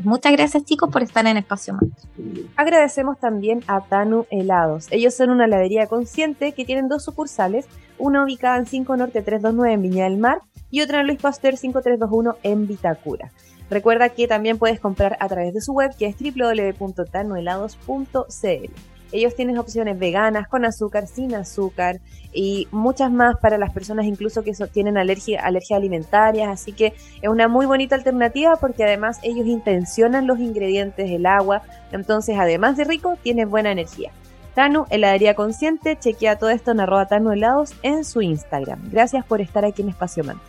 Muchas 0.02 0.32
gracias 0.32 0.64
chicos 0.64 0.90
por 0.90 1.04
estar 1.04 1.24
en 1.28 1.36
Espacio 1.36 1.74
Mantra. 1.74 2.10
Agradecemos 2.56 3.20
también 3.20 3.62
a 3.68 3.82
Tanu 3.82 4.26
Helados. 4.30 4.88
Ellos 4.90 5.14
son 5.14 5.30
una 5.30 5.44
heladería 5.44 5.86
consciente 5.86 6.54
que 6.54 6.64
tienen 6.64 6.88
dos 6.88 7.04
sucursales, 7.04 7.66
una 7.96 8.24
ubicada 8.24 8.56
en 8.56 8.66
5 8.66 8.96
Norte 8.96 9.22
329 9.22 9.74
en 9.74 9.82
Viña 9.82 10.04
del 10.04 10.16
Mar 10.16 10.40
y 10.72 10.80
otra 10.80 11.02
en 11.02 11.06
Luis 11.06 11.20
Pasteur 11.20 11.56
5321 11.56 12.36
en 12.42 12.66
Vitacura. 12.66 13.30
Recuerda 13.70 14.08
que 14.08 14.26
también 14.26 14.58
puedes 14.58 14.80
comprar 14.80 15.16
a 15.20 15.28
través 15.28 15.54
de 15.54 15.60
su 15.60 15.72
web 15.72 15.92
que 15.96 16.06
es 16.06 16.16
www.tanuhelados.cl. 16.18 18.89
Ellos 19.12 19.34
tienen 19.34 19.58
opciones 19.58 19.98
veganas, 19.98 20.48
con 20.48 20.64
azúcar, 20.64 21.06
sin 21.06 21.34
azúcar 21.34 22.00
y 22.32 22.68
muchas 22.70 23.10
más 23.10 23.36
para 23.38 23.58
las 23.58 23.72
personas 23.72 24.06
incluso 24.06 24.42
que 24.42 24.52
tienen 24.72 24.96
alergia, 24.96 25.44
alergias 25.44 25.78
alimentarias. 25.78 26.48
Así 26.48 26.72
que 26.72 26.94
es 27.20 27.28
una 27.28 27.48
muy 27.48 27.66
bonita 27.66 27.94
alternativa 27.94 28.56
porque 28.56 28.84
además 28.84 29.18
ellos 29.22 29.46
intencionan 29.46 30.26
los 30.26 30.38
ingredientes 30.38 31.10
del 31.10 31.26
agua. 31.26 31.62
Entonces, 31.92 32.36
además 32.38 32.76
de 32.76 32.84
rico, 32.84 33.16
tiene 33.22 33.44
buena 33.44 33.72
energía. 33.72 34.12
Tanu, 34.54 34.86
heladería 34.90 35.34
consciente, 35.34 35.96
chequea 35.96 36.36
todo 36.36 36.50
esto 36.50 36.72
en 36.72 36.80
arroba 36.80 37.06
Tanu 37.06 37.32
helados 37.32 37.74
en 37.82 38.04
su 38.04 38.20
Instagram. 38.20 38.90
Gracias 38.90 39.24
por 39.24 39.40
estar 39.40 39.64
aquí 39.64 39.82
en 39.82 39.90
Espacio 39.90 40.24
Man. 40.24 40.40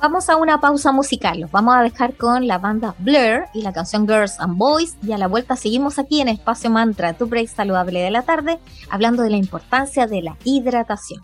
Vamos 0.00 0.30
a 0.30 0.36
una 0.36 0.58
pausa 0.62 0.92
musical. 0.92 1.40
Los 1.40 1.50
vamos 1.50 1.74
a 1.76 1.82
dejar 1.82 2.16
con 2.16 2.46
la 2.46 2.56
banda 2.56 2.94
Blur 3.00 3.44
y 3.52 3.60
la 3.60 3.74
canción 3.74 4.08
Girls 4.08 4.40
and 4.40 4.56
Boys. 4.56 4.96
Y 5.02 5.12
a 5.12 5.18
la 5.18 5.28
vuelta 5.28 5.56
seguimos 5.56 5.98
aquí 5.98 6.22
en 6.22 6.28
Espacio 6.28 6.70
Mantra, 6.70 7.12
tu 7.12 7.26
break 7.26 7.48
saludable 7.48 8.00
de 8.00 8.10
la 8.10 8.22
tarde, 8.22 8.58
hablando 8.88 9.22
de 9.22 9.28
la 9.28 9.36
importancia 9.36 10.06
de 10.06 10.22
la 10.22 10.36
hidratación. 10.42 11.22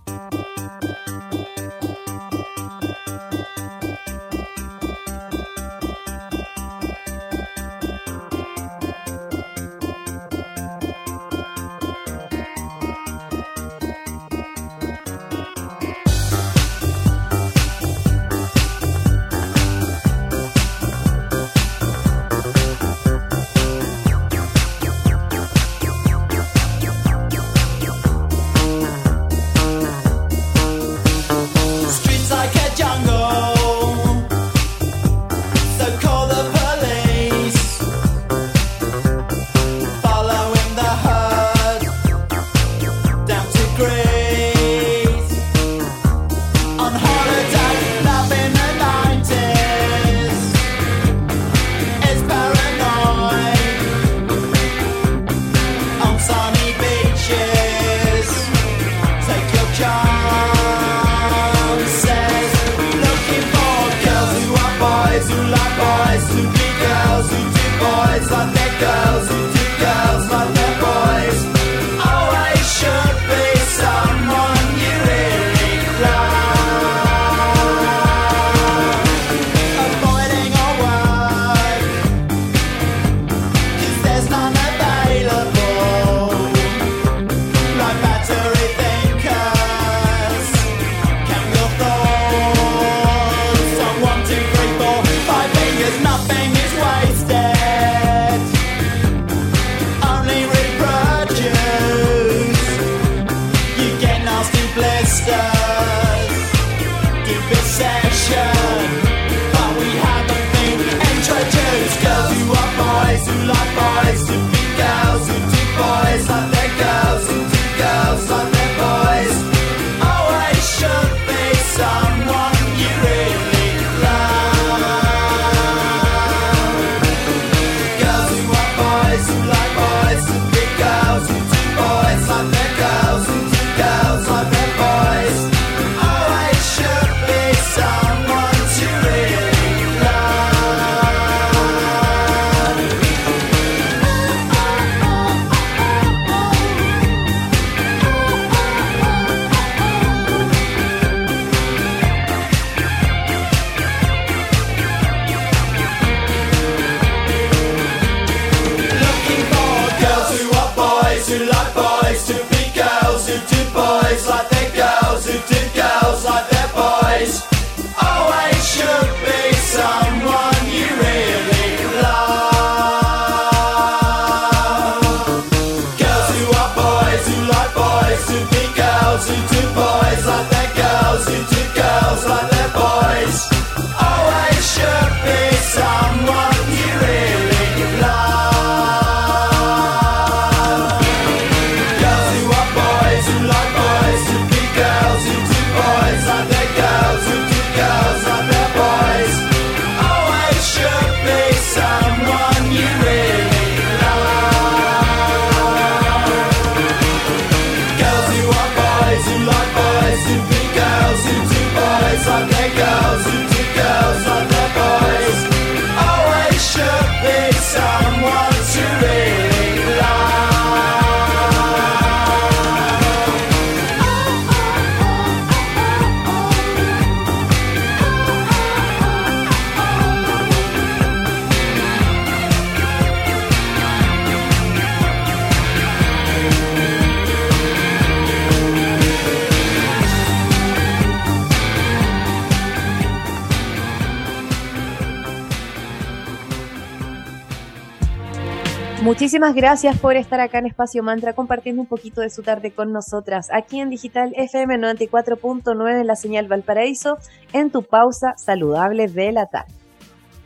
Muchísimas 249.37 249.55
gracias 249.55 249.99
por 249.99 250.16
estar 250.16 250.40
acá 250.40 250.61
en 250.61 250.66
Espacio 250.66 251.02
Mantra 251.02 251.35
compartiendo 251.35 251.83
un 251.83 251.87
poquito 251.87 252.23
de 252.23 252.31
su 252.31 252.43
tarde 252.43 252.71
con 252.71 252.90
nosotras, 252.90 253.49
aquí 253.52 253.81
en 253.81 253.90
Digital 253.90 254.33
FM 254.35 254.78
94.9 254.78 256.00
en 256.00 256.07
la 256.07 256.16
señal 256.16 256.49
Valparaíso, 256.49 257.19
en 257.52 257.71
tu 257.71 257.83
pausa 257.83 258.33
saludable 258.38 259.09
de 259.09 259.33
la 259.33 259.45
tarde. 259.45 259.75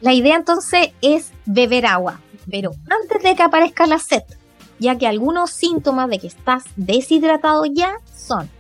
La 0.01 0.13
idea 0.13 0.35
entonces 0.35 0.89
es 1.03 1.33
beber 1.47 1.87
agua, 1.87 2.19
pero 2.51 2.73
antes 2.91 3.23
de 3.23 3.37
que 3.37 3.43
aparezca 3.45 3.87
la 3.87 4.01
sed, 4.01 4.25
ya 4.81 4.99
que 4.99 5.07
algunos 5.07 5.53
síntomas 5.53 6.11
de 6.11 6.19
que 6.19 6.27
estás 6.27 6.65
deshidratado 6.75 7.63
ya 7.73 7.93
son 8.13 8.51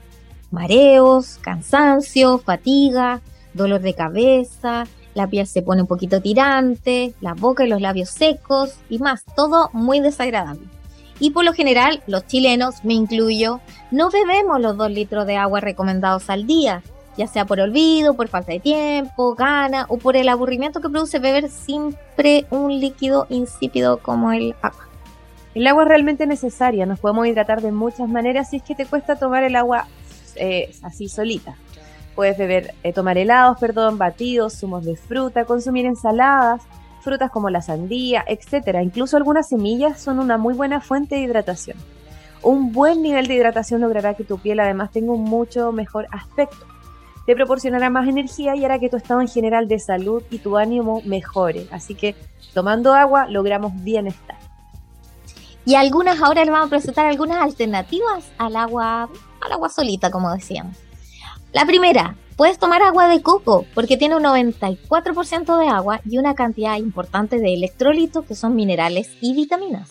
mareos, 0.53 1.41
cansancio, 1.43 2.39
fatiga, 2.39 3.21
dolor 3.53 3.81
de 3.81 3.95
cabeza, 3.95 4.85
la 5.15 5.27
piel 5.27 5.47
se 5.47 5.63
pone 5.63 5.83
un 5.83 5.89
poquito 5.89 6.21
tirante, 6.21 7.15
la 7.21 7.35
boca 7.35 7.65
y 7.65 7.69
los 7.69 7.81
labios 7.81 8.11
secos 8.11 8.75
y 8.89 8.99
más, 8.99 9.25
todo 9.37 9.71
muy 9.73 10.01
desagradable. 10.01 10.67
Y 11.19 11.31
por 11.31 11.45
lo 11.45 11.53
general, 11.53 12.03
los 12.07 12.27
chilenos, 12.27 12.85
me 12.85 12.95
incluyo, 12.95 13.61
no 13.91 14.11
bebemos 14.11 14.61
los 14.61 14.77
dos 14.77 14.91
litros 14.91 15.27
de 15.27 15.37
agua 15.37 15.61
recomendados 15.61 16.31
al 16.31 16.47
día, 16.47 16.83
ya 17.17 17.27
sea 17.27 17.45
por 17.45 17.61
olvido, 17.61 18.15
por 18.15 18.29
falta 18.29 18.53
de 18.53 18.61
tiempo, 18.61 19.35
gana 19.35 19.85
o 19.89 19.99
por 19.99 20.17
el 20.17 20.29
aburrimiento 20.31 20.81
que 20.81 20.89
produce 20.89 21.19
beber 21.19 21.51
siempre 21.51 22.47
un 22.51 22.81
líquido 22.81 23.27
insípido 23.29 23.99
como 23.99 24.33
el 24.33 24.55
agua. 24.63 24.89
El 25.55 25.67
agua 25.67 25.83
es 25.83 25.89
realmente 25.89 26.27
necesaria, 26.27 26.87
nos 26.87 27.01
podemos 27.01 27.27
hidratar 27.27 27.61
de 27.61 27.73
muchas 27.73 28.09
maneras 28.09 28.49
si 28.49 28.57
es 28.57 28.63
que 28.63 28.75
te 28.75 28.87
cuesta 28.87 29.17
tomar 29.17 29.43
el 29.43 29.57
agua 29.57 29.87
eh, 30.37 30.73
así 30.83 31.09
solita. 31.09 31.57
Puedes 32.21 32.37
beber, 32.37 32.75
eh, 32.83 32.93
tomar 32.93 33.17
helados, 33.17 33.59
perdón, 33.59 33.97
batidos, 33.97 34.61
zumos 34.61 34.85
de 34.85 34.95
fruta, 34.95 35.47
consumir 35.47 35.87
ensaladas, 35.87 36.61
frutas 37.01 37.31
como 37.31 37.49
la 37.49 37.63
sandía, 37.63 38.23
etc. 38.29 38.77
Incluso 38.83 39.17
algunas 39.17 39.49
semillas 39.49 39.99
son 40.03 40.19
una 40.19 40.37
muy 40.37 40.53
buena 40.53 40.83
fuente 40.83 41.15
de 41.15 41.23
hidratación. 41.23 41.79
Un 42.43 42.73
buen 42.73 43.01
nivel 43.01 43.27
de 43.27 43.37
hidratación 43.37 43.81
logrará 43.81 44.13
que 44.13 44.25
tu 44.25 44.37
piel 44.37 44.61
además 44.61 44.91
tenga 44.91 45.13
un 45.13 45.25
mucho 45.25 45.73
mejor 45.73 46.09
aspecto. 46.11 46.59
Te 47.25 47.35
proporcionará 47.35 47.89
más 47.89 48.07
energía 48.07 48.55
y 48.55 48.67
hará 48.67 48.79
que 48.79 48.91
tu 48.91 48.99
estado 48.99 49.23
en 49.23 49.29
general 49.29 49.67
de 49.67 49.79
salud 49.79 50.23
y 50.31 50.41
tu 50.41 50.59
ánimo 50.59 51.01
mejore. 51.07 51.69
Así 51.73 51.95
que 51.95 52.15
tomando 52.53 52.93
agua 52.93 53.29
logramos 53.31 53.73
bienestar. 53.83 54.37
Y 55.65 55.75
algunas, 55.75 56.21
ahora 56.21 56.45
les 56.45 56.53
vamos 56.53 56.67
a 56.67 56.71
presentar 56.71 57.07
algunas 57.07 57.39
alternativas 57.39 58.31
al 58.37 58.57
agua, 58.57 59.09
al 59.41 59.53
agua 59.53 59.71
solita, 59.71 60.11
como 60.11 60.31
decíamos. 60.31 60.90
La 61.53 61.67
primera, 61.67 62.17
puedes 62.37 62.61
tomar 62.61 62.81
agua 62.81 63.09
de 63.09 63.23
coco 63.23 63.67
porque 63.75 63.97
tiene 63.97 64.15
un 64.15 64.23
94% 64.23 65.59
de 65.59 65.67
agua 65.67 66.01
y 66.09 66.19
una 66.19 66.37
cantidad 66.37 66.77
importante 66.77 67.41
de 67.41 67.55
electrolitos 67.55 68.25
que 68.25 68.37
son 68.37 68.55
minerales 68.55 69.11
y 69.21 69.35
vitaminas. 69.35 69.89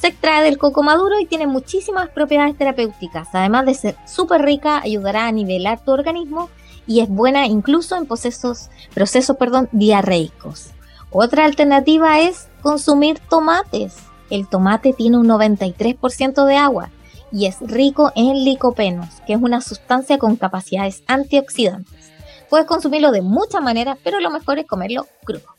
Se 0.00 0.08
extrae 0.08 0.42
del 0.42 0.58
coco 0.58 0.82
maduro 0.82 1.20
y 1.20 1.26
tiene 1.26 1.46
muchísimas 1.46 2.08
propiedades 2.08 2.58
terapéuticas. 2.58 3.28
Además 3.32 3.66
de 3.66 3.74
ser 3.74 3.96
súper 4.04 4.42
rica, 4.42 4.80
ayudará 4.80 5.28
a 5.28 5.32
nivelar 5.32 5.78
tu 5.84 5.92
organismo 5.92 6.50
y 6.88 7.00
es 7.00 7.08
buena 7.08 7.46
incluso 7.46 7.96
en 7.96 8.06
procesos, 8.06 8.68
procesos 8.92 9.36
perdón, 9.36 9.68
diarreicos. 9.70 10.70
Otra 11.12 11.44
alternativa 11.44 12.18
es 12.18 12.48
consumir 12.62 13.20
tomates. 13.30 13.94
El 14.28 14.48
tomate 14.48 14.92
tiene 14.92 15.18
un 15.18 15.28
93% 15.28 16.44
de 16.46 16.56
agua 16.56 16.90
y 17.32 17.46
es 17.46 17.58
rico 17.60 18.12
en 18.14 18.44
licopenos, 18.44 19.20
que 19.26 19.34
es 19.34 19.40
una 19.40 19.60
sustancia 19.60 20.18
con 20.18 20.36
capacidades 20.36 21.02
antioxidantes. 21.06 22.12
Puedes 22.48 22.66
consumirlo 22.66 23.10
de 23.10 23.22
muchas 23.22 23.62
maneras, 23.62 23.98
pero 24.04 24.20
lo 24.20 24.30
mejor 24.30 24.58
es 24.58 24.66
comerlo 24.66 25.06
crudo. 25.24 25.56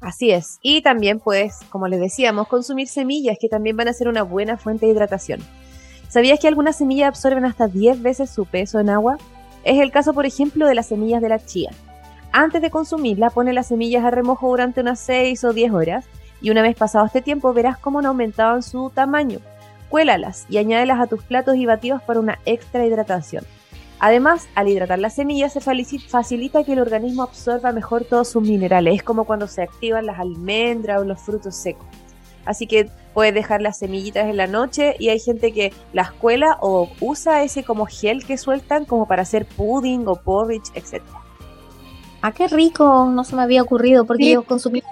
Así 0.00 0.30
es. 0.30 0.58
Y 0.62 0.82
también 0.82 1.20
puedes, 1.20 1.58
como 1.68 1.86
les 1.88 2.00
decíamos, 2.00 2.48
consumir 2.48 2.88
semillas 2.88 3.36
que 3.40 3.48
también 3.48 3.76
van 3.76 3.88
a 3.88 3.92
ser 3.92 4.08
una 4.08 4.22
buena 4.22 4.56
fuente 4.56 4.86
de 4.86 4.92
hidratación. 4.92 5.40
¿Sabías 6.08 6.40
que 6.40 6.48
algunas 6.48 6.76
semillas 6.76 7.08
absorben 7.08 7.44
hasta 7.44 7.68
10 7.68 8.02
veces 8.02 8.30
su 8.30 8.46
peso 8.46 8.80
en 8.80 8.90
agua? 8.90 9.18
Es 9.62 9.78
el 9.80 9.92
caso, 9.92 10.14
por 10.14 10.26
ejemplo, 10.26 10.66
de 10.66 10.74
las 10.74 10.88
semillas 10.88 11.20
de 11.20 11.28
la 11.28 11.44
chía. 11.44 11.70
Antes 12.32 12.62
de 12.62 12.70
consumirla, 12.70 13.30
pone 13.30 13.52
las 13.52 13.68
semillas 13.68 14.04
a 14.04 14.10
remojo 14.10 14.48
durante 14.48 14.80
unas 14.80 15.00
6 15.00 15.44
o 15.44 15.52
10 15.52 15.72
horas 15.72 16.06
y 16.40 16.50
una 16.50 16.62
vez 16.62 16.76
pasado 16.76 17.06
este 17.06 17.22
tiempo 17.22 17.52
verás 17.52 17.78
cómo 17.78 17.98
han 17.98 18.06
aumentado 18.06 18.56
en 18.56 18.62
su 18.62 18.90
tamaño. 18.90 19.40
Cuélalas 19.90 20.46
y 20.48 20.56
añádelas 20.56 21.00
a 21.00 21.06
tus 21.06 21.22
platos 21.22 21.56
y 21.56 21.66
batidos 21.66 22.00
para 22.02 22.20
una 22.20 22.38
extra 22.46 22.86
hidratación. 22.86 23.44
Además, 23.98 24.48
al 24.54 24.68
hidratar 24.68 24.98
las 24.98 25.16
semillas 25.16 25.52
se 25.52 25.60
facilita 25.60 26.64
que 26.64 26.72
el 26.72 26.78
organismo 26.78 27.22
absorba 27.22 27.70
mejor 27.72 28.04
todos 28.04 28.28
sus 28.28 28.42
minerales. 28.42 28.94
Es 28.94 29.02
como 29.02 29.24
cuando 29.24 29.46
se 29.46 29.62
activan 29.62 30.06
las 30.06 30.18
almendras 30.18 31.02
o 31.02 31.04
los 31.04 31.20
frutos 31.20 31.54
secos. 31.54 31.86
Así 32.46 32.66
que 32.66 32.88
puedes 33.12 33.34
dejar 33.34 33.60
las 33.60 33.78
semillitas 33.78 34.26
en 34.26 34.38
la 34.38 34.46
noche 34.46 34.96
y 34.98 35.10
hay 35.10 35.20
gente 35.20 35.52
que 35.52 35.74
las 35.92 36.12
cuela 36.12 36.56
o 36.60 36.88
usa 37.00 37.42
ese 37.42 37.64
como 37.64 37.84
gel 37.84 38.24
que 38.24 38.38
sueltan 38.38 38.86
como 38.86 39.06
para 39.06 39.22
hacer 39.22 39.44
pudding 39.44 40.08
o 40.08 40.16
porridge, 40.16 40.70
etc. 40.74 41.02
Ah, 42.22 42.32
qué 42.32 42.48
rico, 42.48 43.10
no 43.12 43.24
se 43.24 43.36
me 43.36 43.42
había 43.42 43.62
ocurrido 43.62 44.06
porque 44.06 44.30
yo 44.30 44.44
consumía 44.44 44.84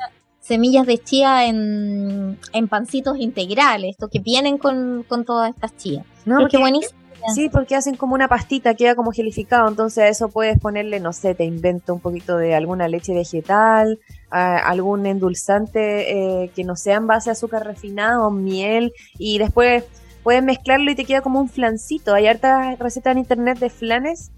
semillas 0.48 0.86
de 0.86 0.96
chía 0.96 1.46
en, 1.46 2.38
pancitos 2.70 3.18
integrales, 3.18 3.90
esto 3.90 4.08
que 4.08 4.18
vienen 4.18 4.56
con, 4.56 5.04
todas 5.26 5.54
estas 5.54 5.76
chías. 5.76 6.06
No, 6.24 6.38
porque, 6.40 6.56
buenísimo. 6.56 6.98
Sí, 7.34 7.50
porque 7.50 7.76
hacen 7.76 7.96
como 7.96 8.14
una 8.14 8.28
pastita, 8.28 8.74
queda 8.74 8.94
como 8.94 9.10
gelificado, 9.12 9.68
entonces 9.68 9.98
a 9.98 10.08
eso 10.08 10.30
puedes 10.30 10.58
ponerle, 10.58 11.00
no 11.00 11.12
sé, 11.12 11.34
te 11.34 11.44
invento 11.44 11.92
un 11.92 12.00
poquito 12.00 12.38
de 12.38 12.54
alguna 12.54 12.88
leche 12.88 13.12
vegetal, 13.12 13.98
algún 14.30 15.04
endulzante 15.04 16.44
eh, 16.44 16.50
que 16.54 16.64
no 16.64 16.76
sea 16.76 16.96
en 16.96 17.06
base 17.06 17.28
a 17.28 17.32
azúcar 17.32 17.66
refinado, 17.66 18.30
miel, 18.30 18.92
y 19.18 19.38
después 19.38 19.84
puedes 20.22 20.42
mezclarlo 20.42 20.90
y 20.90 20.94
te 20.94 21.04
queda 21.04 21.20
como 21.20 21.40
un 21.40 21.48
flancito. 21.48 22.14
Hay 22.14 22.26
hartas 22.26 22.78
recetas 22.78 23.12
en 23.12 23.18
internet 23.18 23.58
de 23.58 23.68
flanes 23.68 24.30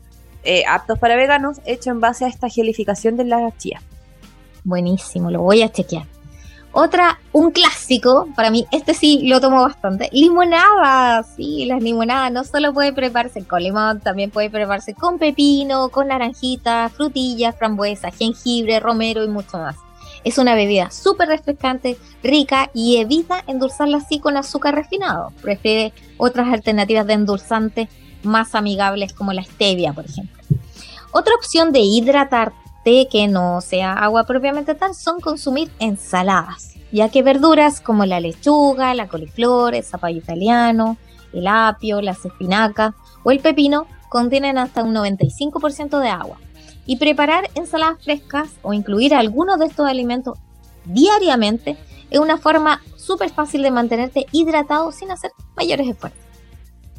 eh, 0.42 0.64
aptos 0.66 0.98
para 0.98 1.16
veganos, 1.16 1.60
hecho 1.66 1.90
en 1.90 2.00
base 2.00 2.24
a 2.24 2.28
esta 2.28 2.48
gelificación 2.48 3.16
de 3.16 3.24
la 3.24 3.52
chía. 3.58 3.80
Buenísimo, 4.64 5.30
lo 5.30 5.42
voy 5.42 5.62
a 5.62 5.70
chequear. 5.70 6.06
Otra, 6.72 7.18
un 7.32 7.50
clásico, 7.50 8.28
para 8.36 8.50
mí, 8.50 8.64
este 8.70 8.94
sí 8.94 9.22
lo 9.24 9.40
tomo 9.40 9.62
bastante. 9.62 10.08
Limonada, 10.12 11.24
sí, 11.24 11.64
las 11.64 11.82
limonadas 11.82 12.30
no 12.30 12.44
solo 12.44 12.72
puede 12.72 12.92
prepararse 12.92 13.44
con 13.44 13.62
limón, 13.62 14.00
también 14.00 14.30
puede 14.30 14.50
prepararse 14.50 14.94
con 14.94 15.18
pepino, 15.18 15.88
con 15.88 16.08
naranjita, 16.08 16.88
frutillas, 16.88 17.56
frambuesa, 17.56 18.12
jengibre, 18.12 18.78
romero 18.78 19.24
y 19.24 19.28
mucho 19.28 19.58
más. 19.58 19.76
Es 20.22 20.38
una 20.38 20.54
bebida 20.54 20.92
súper 20.92 21.28
refrescante, 21.28 21.96
rica 22.22 22.70
y 22.72 22.98
evita 22.98 23.42
endulzarla 23.48 23.96
así 23.96 24.20
con 24.20 24.36
azúcar 24.36 24.76
refinado. 24.76 25.32
Prefiere 25.42 25.92
otras 26.18 26.52
alternativas 26.52 27.06
de 27.06 27.14
endulzante 27.14 27.88
más 28.22 28.54
amigables 28.54 29.12
como 29.12 29.32
la 29.32 29.42
stevia, 29.42 29.92
por 29.92 30.04
ejemplo. 30.04 30.40
Otra 31.10 31.34
opción 31.34 31.72
de 31.72 31.80
hidratar 31.80 32.52
que 32.84 33.28
no 33.28 33.60
sea 33.60 33.92
agua 33.92 34.24
propiamente 34.24 34.74
tal 34.74 34.94
son 34.94 35.20
consumir 35.20 35.70
ensaladas, 35.78 36.74
ya 36.90 37.08
que 37.08 37.22
verduras 37.22 37.80
como 37.80 38.06
la 38.06 38.20
lechuga, 38.20 38.94
la 38.94 39.08
coliflor, 39.08 39.74
el 39.74 39.84
zapallo 39.84 40.18
italiano, 40.18 40.96
el 41.32 41.46
apio, 41.46 42.00
las 42.00 42.24
espinacas 42.24 42.94
o 43.22 43.30
el 43.30 43.40
pepino 43.40 43.86
contienen 44.08 44.58
hasta 44.58 44.82
un 44.82 44.94
95% 44.94 46.00
de 46.00 46.08
agua. 46.08 46.38
Y 46.86 46.96
preparar 46.96 47.50
ensaladas 47.54 48.02
frescas 48.02 48.48
o 48.62 48.72
incluir 48.72 49.14
algunos 49.14 49.58
de 49.58 49.66
estos 49.66 49.86
alimentos 49.86 50.38
diariamente 50.86 51.76
es 52.10 52.18
una 52.18 52.38
forma 52.38 52.80
súper 52.96 53.30
fácil 53.30 53.62
de 53.62 53.70
mantenerte 53.70 54.26
hidratado 54.32 54.90
sin 54.90 55.10
hacer 55.10 55.30
mayores 55.56 55.86
esfuerzos. 55.88 56.20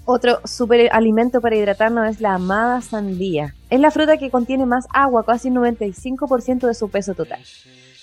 Otro 0.05 0.39
super 0.45 0.89
alimento 0.93 1.41
para 1.41 1.55
hidratarnos 1.55 2.09
es 2.09 2.21
la 2.21 2.35
amada 2.35 2.81
sandía. 2.81 3.55
Es 3.71 3.79
la 3.79 3.89
fruta 3.89 4.17
que 4.17 4.29
contiene 4.29 4.65
más 4.65 4.85
agua, 4.91 5.25
casi 5.25 5.47
un 5.47 5.55
95% 5.55 6.67
de 6.67 6.73
su 6.73 6.89
peso 6.89 7.13
total. 7.13 7.39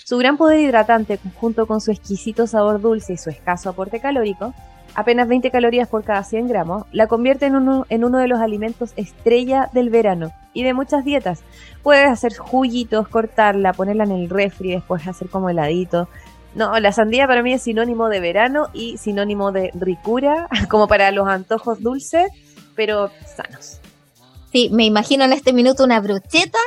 Su 0.02 0.16
gran 0.16 0.38
poder 0.38 0.60
hidratante, 0.60 1.18
junto 1.34 1.66
con 1.66 1.82
su 1.82 1.90
exquisito 1.90 2.46
sabor 2.46 2.80
dulce 2.80 3.12
y 3.12 3.16
su 3.18 3.28
escaso 3.28 3.68
aporte 3.68 4.00
calórico, 4.00 4.54
apenas 4.94 5.28
20 5.28 5.50
calorías 5.50 5.86
por 5.86 6.04
cada 6.04 6.24
100 6.24 6.48
gramos, 6.48 6.86
la 6.90 7.06
convierte 7.06 7.44
en 7.44 7.54
uno, 7.54 7.84
en 7.90 8.02
uno 8.02 8.16
de 8.16 8.28
los 8.28 8.40
alimentos 8.40 8.94
estrella 8.96 9.68
del 9.74 9.90
verano 9.90 10.32
y 10.54 10.64
de 10.64 10.72
muchas 10.72 11.04
dietas. 11.04 11.42
Puedes 11.82 12.08
hacer 12.08 12.34
juguitos, 12.34 13.06
cortarla, 13.08 13.74
ponerla 13.74 14.04
en 14.04 14.12
el 14.12 14.30
refri, 14.30 14.70
después 14.70 15.06
hacer 15.06 15.28
como 15.28 15.50
heladito, 15.50 16.08
no, 16.54 16.80
la 16.80 16.92
sandía 16.92 17.26
para 17.26 17.42
mí 17.42 17.52
es 17.52 17.62
sinónimo 17.62 18.08
de 18.08 18.20
verano 18.20 18.68
y 18.72 18.96
sinónimo 18.96 19.52
de 19.52 19.70
ricura, 19.74 20.48
como 20.70 20.88
para 20.88 21.10
los 21.10 21.28
antojos 21.28 21.80
dulces, 21.80 22.30
pero 22.74 23.10
sanos. 23.36 23.82
Sí, 24.52 24.70
me 24.72 24.84
imagino 24.84 25.24
en 25.24 25.32
este 25.32 25.52
minuto 25.52 25.84
una 25.84 26.00
brocheta 26.00 26.58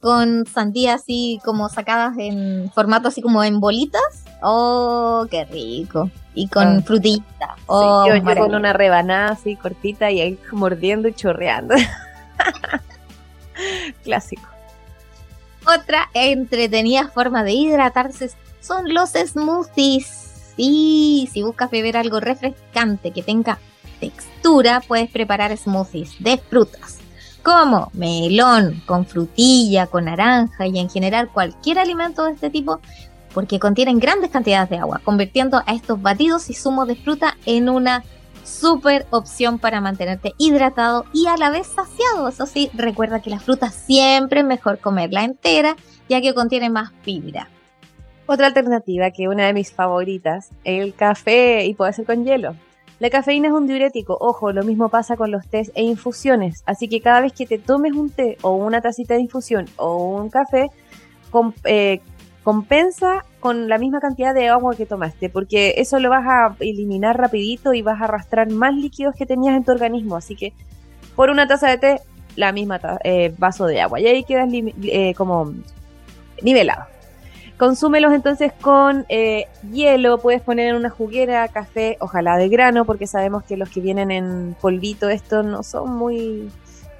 con 0.00 0.46
sandía 0.46 0.94
así 0.94 1.40
como 1.44 1.68
sacadas 1.68 2.16
en 2.18 2.70
formato 2.74 3.08
así 3.08 3.22
como 3.22 3.44
en 3.44 3.60
bolitas. 3.60 4.24
Oh, 4.42 5.26
qué 5.30 5.44
rico. 5.44 6.10
Y 6.34 6.48
con 6.48 6.78
ah. 6.78 6.82
frutita. 6.82 7.56
Oh, 7.66 8.06
yo, 8.06 8.22
con 8.22 8.54
una 8.54 8.72
rebanada 8.72 9.32
así 9.32 9.56
cortita 9.56 10.10
y 10.10 10.20
ahí 10.20 10.38
mordiendo 10.50 11.08
y 11.08 11.14
chorreando. 11.14 11.74
Clásico. 14.02 14.48
Otra 15.66 16.10
entretenida 16.14 17.08
forma 17.08 17.44
de 17.44 17.52
hidratarse 17.52 18.30
son 18.60 18.92
los 18.92 19.10
smoothies. 19.10 20.54
Y 20.56 21.28
si 21.32 21.42
buscas 21.42 21.70
beber 21.70 21.96
algo 21.96 22.18
refrescante 22.18 23.12
que 23.12 23.22
tenga 23.22 23.58
textura, 24.00 24.82
puedes 24.86 25.10
preparar 25.10 25.56
smoothies 25.56 26.16
de 26.18 26.38
frutas, 26.38 26.98
como 27.42 27.90
melón, 27.92 28.82
con 28.86 29.06
frutilla, 29.06 29.86
con 29.86 30.04
naranja 30.04 30.66
y 30.66 30.78
en 30.78 30.88
general 30.88 31.28
cualquier 31.28 31.78
alimento 31.78 32.24
de 32.24 32.32
este 32.32 32.50
tipo, 32.50 32.80
porque 33.34 33.58
contienen 33.58 33.98
grandes 33.98 34.30
cantidades 34.30 34.70
de 34.70 34.78
agua, 34.78 35.00
convirtiendo 35.04 35.62
a 35.66 35.72
estos 35.72 36.00
batidos 36.00 36.50
y 36.50 36.54
zumos 36.54 36.86
de 36.86 36.96
fruta 36.96 37.36
en 37.46 37.68
una 37.68 38.04
super 38.44 39.06
opción 39.10 39.58
para 39.58 39.80
mantenerte 39.80 40.34
hidratado 40.38 41.04
y 41.12 41.26
a 41.26 41.36
la 41.36 41.50
vez 41.50 41.66
saciado. 41.66 42.28
Eso 42.28 42.46
sí, 42.46 42.70
recuerda 42.74 43.20
que 43.20 43.30
la 43.30 43.40
fruta 43.40 43.70
siempre 43.70 44.40
es 44.40 44.46
mejor 44.46 44.78
comerla 44.78 45.24
entera, 45.24 45.76
ya 46.08 46.20
que 46.20 46.34
contiene 46.34 46.70
más 46.70 46.92
fibra. 47.02 47.48
Otra 48.26 48.48
alternativa, 48.48 49.10
que 49.10 49.28
una 49.28 49.46
de 49.46 49.52
mis 49.52 49.72
favoritas, 49.72 50.50
el 50.64 50.94
café 50.94 51.64
y 51.66 51.74
puede 51.74 51.92
ser 51.92 52.06
con 52.06 52.24
hielo. 52.24 52.54
La 53.02 53.10
cafeína 53.10 53.48
es 53.48 53.52
un 53.52 53.66
diurético, 53.66 54.16
ojo, 54.20 54.52
lo 54.52 54.62
mismo 54.62 54.88
pasa 54.88 55.16
con 55.16 55.32
los 55.32 55.44
tés 55.48 55.72
e 55.74 55.82
infusiones, 55.82 56.62
así 56.66 56.86
que 56.88 57.00
cada 57.00 57.20
vez 57.20 57.32
que 57.32 57.46
te 57.46 57.58
tomes 57.58 57.94
un 57.94 58.10
té 58.10 58.38
o 58.42 58.52
una 58.52 58.80
tacita 58.80 59.14
de 59.14 59.22
infusión 59.22 59.66
o 59.74 59.96
un 59.96 60.30
café, 60.30 60.70
eh, 61.64 62.00
compensa 62.44 63.24
con 63.40 63.68
la 63.68 63.78
misma 63.78 63.98
cantidad 63.98 64.32
de 64.32 64.48
agua 64.48 64.76
que 64.76 64.86
tomaste, 64.86 65.30
porque 65.30 65.74
eso 65.78 65.98
lo 65.98 66.10
vas 66.10 66.24
a 66.28 66.54
eliminar 66.60 67.18
rapidito 67.18 67.74
y 67.74 67.82
vas 67.82 68.00
a 68.00 68.04
arrastrar 68.04 68.48
más 68.50 68.72
líquidos 68.72 69.16
que 69.16 69.26
tenías 69.26 69.56
en 69.56 69.64
tu 69.64 69.72
organismo, 69.72 70.14
así 70.14 70.36
que 70.36 70.52
por 71.16 71.28
una 71.28 71.48
taza 71.48 71.70
de 71.70 71.78
té, 71.78 72.00
la 72.36 72.52
misma 72.52 72.80
eh, 73.02 73.34
vaso 73.36 73.66
de 73.66 73.80
agua, 73.80 73.98
y 73.98 74.06
ahí 74.06 74.22
quedas 74.22 74.48
eh, 74.52 75.12
como 75.14 75.52
nivelado. 76.40 76.84
Consúmelos 77.62 78.12
entonces 78.12 78.52
con 78.60 79.06
eh, 79.08 79.46
hielo, 79.70 80.18
puedes 80.18 80.42
poner 80.42 80.70
en 80.70 80.74
una 80.74 80.90
juguera 80.90 81.46
café, 81.46 81.96
ojalá 82.00 82.36
de 82.36 82.48
grano, 82.48 82.84
porque 82.84 83.06
sabemos 83.06 83.44
que 83.44 83.56
los 83.56 83.70
que 83.70 83.80
vienen 83.80 84.10
en 84.10 84.56
polvito, 84.60 85.08
estos 85.08 85.44
no 85.44 85.62
son 85.62 85.94
muy 85.96 86.50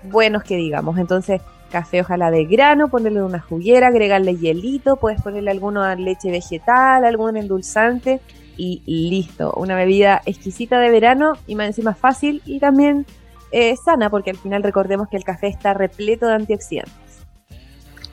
buenos 0.04 0.44
que 0.44 0.54
digamos. 0.54 0.98
Entonces, 0.98 1.40
café 1.72 2.02
ojalá 2.02 2.30
de 2.30 2.44
grano, 2.44 2.86
ponerle 2.86 3.18
en 3.18 3.24
una 3.24 3.40
juguera, 3.40 3.88
agregarle 3.88 4.36
hielito, 4.36 4.94
puedes 4.98 5.20
ponerle 5.20 5.50
alguna 5.50 5.96
leche 5.96 6.30
vegetal, 6.30 7.04
algún 7.04 7.36
endulzante 7.36 8.20
y 8.56 8.80
listo. 8.86 9.52
Una 9.56 9.74
bebida 9.74 10.22
exquisita 10.26 10.78
de 10.78 10.92
verano 10.92 11.32
y 11.48 11.56
más 11.56 11.66
encima 11.66 11.92
fácil 11.92 12.40
y 12.46 12.60
también 12.60 13.04
eh, 13.50 13.74
sana, 13.76 14.10
porque 14.10 14.30
al 14.30 14.36
final 14.36 14.62
recordemos 14.62 15.08
que 15.08 15.16
el 15.16 15.24
café 15.24 15.48
está 15.48 15.74
repleto 15.74 16.28
de 16.28 16.34
antioxidantes. 16.34 17.01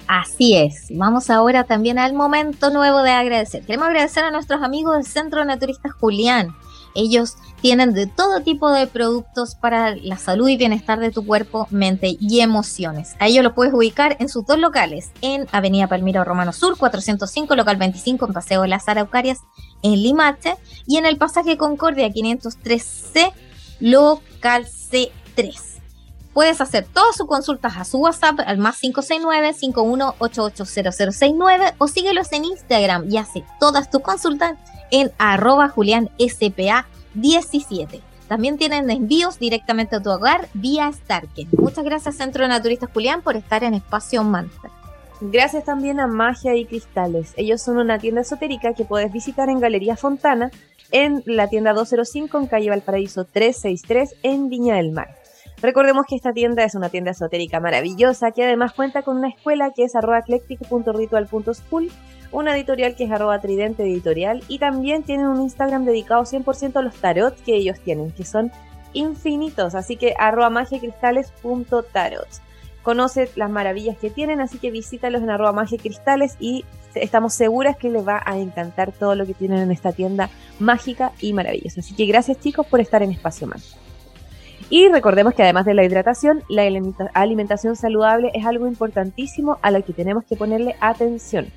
Así 0.10 0.58
es. 0.58 0.88
Vamos 0.90 1.30
ahora 1.30 1.66
también 1.66 2.00
al 2.00 2.16
momento 2.16 2.72
nuevo 2.72 3.04
de 3.04 3.12
agradecer. 3.12 3.64
Queremos 3.64 3.90
agradecer 3.90 4.24
a 4.24 4.32
nuestros 4.32 4.64
amigos 4.64 4.96
del 4.96 5.06
Centro 5.06 5.46
Naturista 5.46 5.92
Julián. 5.92 6.56
Ellos 6.96 7.36
tienen 7.62 7.94
de 7.94 8.08
todo 8.08 8.42
tipo 8.42 8.72
de 8.72 8.88
productos 8.88 9.54
para 9.54 9.96
la 9.96 10.18
salud 10.18 10.50
y 10.50 10.58
bienestar 10.58 11.00
de 11.00 11.12
tu 11.12 11.24
cuerpo, 11.24 11.68
mente 11.70 12.18
y 12.20 12.40
emociones. 12.40 13.16
A 13.20 13.28
ellos 13.28 13.44
lo 13.44 13.54
puedes 13.54 13.72
ubicar 13.72 14.18
en 14.20 14.30
sus 14.30 14.48
dos 14.48 14.58
locales, 14.58 15.12
en 15.22 15.46
Avenida 15.52 15.86
Palmira 15.86 16.24
Romano 16.24 16.54
Sur, 16.54 16.76
405, 16.76 17.56
local 17.56 17.78
25, 17.78 18.26
en 18.26 18.34
Paseo 18.34 18.64
de 18.64 18.68
las 18.68 18.90
Araucarias, 18.90 19.42
en 19.84 20.02
Limache, 20.02 20.56
y 20.88 20.98
en 20.98 21.06
el 21.06 21.18
pasaje 21.18 21.56
Concordia 21.56 22.10
503C, 22.10 23.32
local 23.80 24.66
C3. 24.66 25.69
Puedes 26.34 26.60
hacer 26.62 26.88
todas 26.94 27.16
sus 27.16 27.28
consultas 27.28 27.78
a 27.78 27.86
su 27.86 28.00
WhatsApp 28.00 28.40
al 28.46 28.58
más 28.58 28.82
569-51880069 28.84 31.76
o 31.78 31.88
síguelos 31.88 32.32
en 32.32 32.46
Instagram 32.46 33.10
y 33.10 33.18
hace 33.18 33.44
todas 33.60 33.90
tus 33.90 34.02
consultas 34.02 34.58
en 34.92 35.12
arroba 35.18 35.70
julianspa17. 35.70 38.02
También 38.28 38.58
tienen 38.58 38.90
envíos 38.92 39.40
directamente 39.40 39.96
a 39.96 40.02
tu 40.02 40.12
hogar 40.12 40.50
vía 40.54 40.92
Starken. 40.92 41.48
Muchas 41.54 41.84
gracias 41.84 42.16
Centro 42.16 42.44
de 42.44 42.50
Naturistas 42.50 42.92
Julián 42.94 43.24
por 43.24 43.36
estar 43.36 43.64
en 43.64 43.74
Espacio 43.74 44.24
Mantra. 44.24 44.70
Gracias 45.22 45.66
también 45.66 46.00
a 46.00 46.08
Magia 46.08 46.56
y 46.56 46.66
Cristales. 46.66 47.34
Ellos 47.36 47.62
son 47.62 47.78
una 47.78 48.00
tienda 48.00 48.22
esotérica 48.22 48.74
que 48.74 48.86
puedes 48.86 49.12
visitar 49.12 49.50
en 49.50 49.60
Galería 49.60 49.98
Fontana, 49.98 50.50
en 50.92 51.24
la 51.26 51.48
tienda 51.48 51.74
205 51.74 52.38
en 52.38 52.48
calle 52.48 52.70
Valparaíso 52.70 53.26
363 53.26 54.16
en 54.24 54.50
Viña 54.50 54.76
del 54.76 54.92
Mar. 54.92 55.19
Recordemos 55.62 56.06
que 56.08 56.16
esta 56.16 56.32
tienda 56.32 56.64
es 56.64 56.76
una 56.76 56.90
tienda 56.90 57.12
esotérica 57.12 57.60
maravillosa 57.60 58.32
que 58.32 58.46
además 58.46 58.72
cuenta 58.74 59.02
con 59.02 59.18
una 59.18 59.28
escuela 59.28 59.72
que 59.76 59.84
es 59.84 59.96
arroba 59.96 60.20
eclectic.ritual.school, 60.20 61.92
una 62.32 62.56
editorial 62.56 62.96
que 62.96 63.04
es 63.04 63.12
arroba 63.12 63.42
tridente 63.42 63.84
editorial 63.84 64.42
y 64.48 64.60
también 64.60 65.04
tienen 65.04 65.28
un 65.28 65.42
Instagram 65.42 65.84
dedicado 65.84 66.24
100% 66.24 66.78
a 66.78 66.82
los 66.82 66.96
tarot 66.96 67.36
que 67.44 67.56
ellos 67.56 67.78
tienen, 67.82 68.12
que 68.12 68.24
son 68.24 68.54
infinitos, 68.94 69.76
así 69.76 69.98
que 69.98 70.14
arroba 70.18 70.50
magiacristales.tarot. 70.50 72.28
Conoce 72.82 73.30
las 73.36 73.50
maravillas 73.50 73.98
que 73.98 74.10
tienen, 74.10 74.40
así 74.40 74.60
que 74.60 74.72
visítalos 74.72 75.22
en 75.22 75.30
arroba 75.30 75.52
magiacristales 75.52 76.38
y 76.40 76.64
estamos 76.96 77.34
seguras 77.34 77.76
que 77.76 77.90
les 77.90 78.08
va 78.08 78.22
a 78.26 78.38
encantar 78.38 78.94
todo 78.94 79.14
lo 79.14 79.26
que 79.26 79.34
tienen 79.34 79.60
en 79.60 79.72
esta 79.72 79.92
tienda 79.92 80.30
mágica 80.58 81.12
y 81.20 81.34
maravillosa. 81.34 81.82
Así 81.82 81.94
que 81.96 82.06
gracias 82.06 82.40
chicos 82.40 82.66
por 82.66 82.80
estar 82.80 83.04
en 83.04 83.12
Espacio 83.12 83.46
Más. 83.46 83.89
Y 84.70 84.88
recordemos 84.90 85.34
que 85.34 85.42
además 85.42 85.66
de 85.66 85.74
la 85.74 85.84
hidratación, 85.84 86.44
la 86.48 86.64
alimentación 87.14 87.76
saludable 87.76 88.32
es 88.36 88.46
algo 88.46 88.68
importantísimo 88.68 89.58
a 89.64 89.72
lo 89.72 89.84
que 89.84 89.94
tenemos 89.94 90.26
que 90.26 90.36
ponerle 90.36 90.76
atención. 90.80 91.48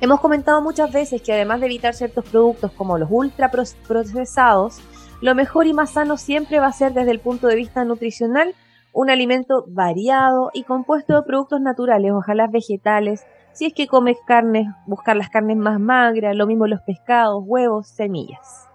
Hemos 0.00 0.20
comentado 0.20 0.62
muchas 0.62 0.92
veces 0.92 1.20
que 1.20 1.32
además 1.32 1.60
de 1.60 1.66
evitar 1.66 1.94
ciertos 1.94 2.24
productos 2.24 2.72
como 2.72 2.96
los 2.96 3.08
ultra 3.10 3.50
procesados, 3.50 4.80
lo 5.20 5.34
mejor 5.34 5.66
y 5.66 5.72
más 5.72 5.90
sano 5.90 6.16
siempre 6.16 6.60
va 6.60 6.66
a 6.66 6.72
ser 6.72 6.92
desde 6.92 7.10
el 7.10 7.20
punto 7.20 7.48
de 7.48 7.56
vista 7.56 7.84
nutricional 7.84 8.54
un 8.92 9.10
alimento 9.10 9.64
variado 9.68 10.50
y 10.52 10.64
compuesto 10.64 11.16
de 11.16 11.22
productos 11.22 11.60
naturales, 11.60 12.12
ojalá 12.12 12.46
vegetales. 12.46 13.26
Si 13.52 13.66
es 13.66 13.74
que 13.74 13.86
comes 13.86 14.16
carnes, 14.26 14.66
buscar 14.86 15.16
las 15.16 15.28
carnes 15.28 15.56
más 15.56 15.80
magras, 15.80 16.36
lo 16.36 16.46
mismo 16.46 16.66
los 16.66 16.80
pescados, 16.82 17.42
huevos, 17.44 17.88
semillas. 17.88 18.71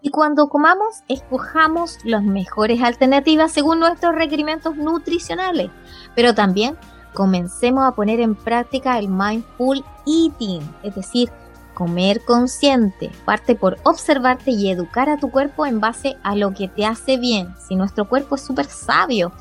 Y 0.00 0.10
cuando 0.10 0.48
comamos, 0.48 1.02
escojamos 1.08 1.98
las 2.04 2.22
mejores 2.22 2.82
alternativas 2.82 3.52
según 3.52 3.80
nuestros 3.80 4.14
requerimientos 4.14 4.76
nutricionales. 4.76 5.70
Pero 6.14 6.34
también 6.34 6.76
comencemos 7.14 7.84
a 7.84 7.92
poner 7.92 8.20
en 8.20 8.36
práctica 8.36 8.98
el 8.98 9.08
mindful 9.08 9.84
eating, 10.06 10.62
es 10.84 10.94
decir, 10.94 11.30
comer 11.74 12.24
consciente. 12.24 13.10
Parte 13.24 13.54
por 13.54 13.78
observarte 13.84 14.52
y 14.52 14.70
educar 14.70 15.08
a 15.08 15.16
tu 15.16 15.30
cuerpo 15.30 15.66
en 15.66 15.80
base 15.80 16.16
a 16.22 16.36
lo 16.36 16.54
que 16.54 16.68
te 16.68 16.86
hace 16.86 17.16
bien. 17.16 17.54
Si 17.58 17.74
nuestro 17.74 18.08
cuerpo 18.08 18.36
es 18.36 18.42
súper 18.42 18.66
sabio 18.66 19.32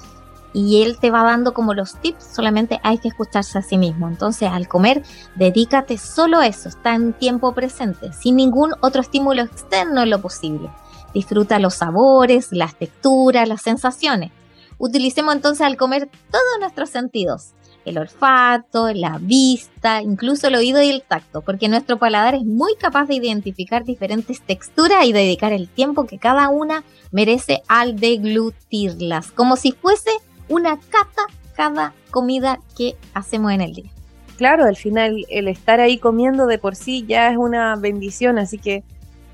y 0.53 0.81
él 0.81 0.97
te 0.99 1.11
va 1.11 1.23
dando 1.23 1.53
como 1.53 1.73
los 1.73 1.95
tips, 1.95 2.23
solamente 2.35 2.79
hay 2.83 2.97
que 2.97 3.09
escucharse 3.09 3.59
a 3.59 3.61
sí 3.61 3.77
mismo. 3.77 4.07
Entonces, 4.07 4.49
al 4.49 4.67
comer, 4.67 5.03
dedícate 5.35 5.97
solo 5.97 6.39
a 6.39 6.47
eso, 6.47 6.69
está 6.69 6.95
en 6.95 7.13
tiempo 7.13 7.53
presente, 7.53 8.13
sin 8.13 8.35
ningún 8.35 8.73
otro 8.81 9.01
estímulo 9.01 9.41
externo 9.43 10.01
en 10.01 10.09
lo 10.09 10.21
posible. 10.21 10.69
Disfruta 11.13 11.59
los 11.59 11.75
sabores, 11.75 12.49
las 12.51 12.75
texturas, 12.75 13.47
las 13.47 13.61
sensaciones. 13.61 14.31
Utilicemos 14.77 15.33
entonces 15.33 15.65
al 15.65 15.77
comer 15.77 16.09
todos 16.31 16.59
nuestros 16.59 16.89
sentidos, 16.89 17.53
el 17.87 17.97
olfato, 17.97 18.91
la 18.93 19.17
vista, 19.19 20.01
incluso 20.01 20.47
el 20.47 20.55
oído 20.55 20.81
y 20.81 20.89
el 20.89 21.01
tacto, 21.01 21.41
porque 21.41 21.69
nuestro 21.69 21.97
paladar 21.97 22.35
es 22.35 22.43
muy 22.43 22.75
capaz 22.75 23.05
de 23.05 23.15
identificar 23.15 23.85
diferentes 23.85 24.41
texturas 24.41 25.05
y 25.05 25.13
dedicar 25.13 25.53
el 25.53 25.69
tiempo 25.69 26.05
que 26.05 26.19
cada 26.19 26.49
una 26.49 26.83
merece 27.11 27.63
al 27.67 27.99
deglutirlas, 27.99 29.31
como 29.31 29.55
si 29.55 29.71
fuese 29.71 30.11
una 30.49 30.77
cata 30.77 31.23
cada 31.55 31.93
comida 32.11 32.59
que 32.77 32.95
hacemos 33.13 33.51
en 33.51 33.61
el 33.61 33.73
día. 33.73 33.91
Claro, 34.37 34.65
al 34.65 34.75
final 34.75 35.25
el 35.29 35.47
estar 35.47 35.79
ahí 35.79 35.97
comiendo 35.97 36.45
de 36.45 36.59
por 36.59 36.75
sí 36.75 37.05
ya 37.07 37.31
es 37.31 37.37
una 37.37 37.75
bendición, 37.75 38.37
así 38.37 38.57
que 38.57 38.83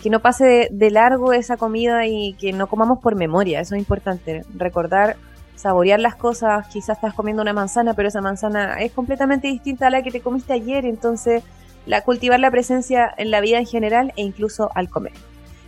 que 0.03 0.09
no 0.09 0.19
pase 0.19 0.67
de, 0.69 0.91
largo 0.91 1.31
esa 1.31 1.55
comida 1.55 2.05
y 2.05 2.33
que 2.33 2.51
no 2.51 2.67
comamos 2.67 2.99
por 2.99 3.15
memoria, 3.15 3.61
eso 3.61 3.73
es 3.75 3.79
importante, 3.79 4.43
recordar, 4.53 5.15
saborear 5.55 6.01
las 6.01 6.15
cosas, 6.15 6.67
quizás 6.67 6.97
estás 6.97 7.13
comiendo 7.13 7.41
una 7.41 7.53
manzana, 7.53 7.93
pero 7.93 8.09
esa 8.09 8.19
manzana 8.19 8.81
es 8.81 8.91
completamente 8.91 9.47
distinta 9.47 9.87
a 9.87 9.89
la 9.89 10.03
que 10.03 10.11
te 10.11 10.19
comiste 10.19 10.51
ayer, 10.51 10.83
entonces 10.83 11.41
la, 11.85 12.01
cultivar 12.01 12.41
la 12.41 12.51
presencia 12.51 13.13
en 13.15 13.31
la 13.31 13.39
vida 13.39 13.59
en 13.59 13.65
general 13.65 14.11
e 14.17 14.23
incluso 14.23 14.69
al 14.75 14.89
comer. 14.89 15.13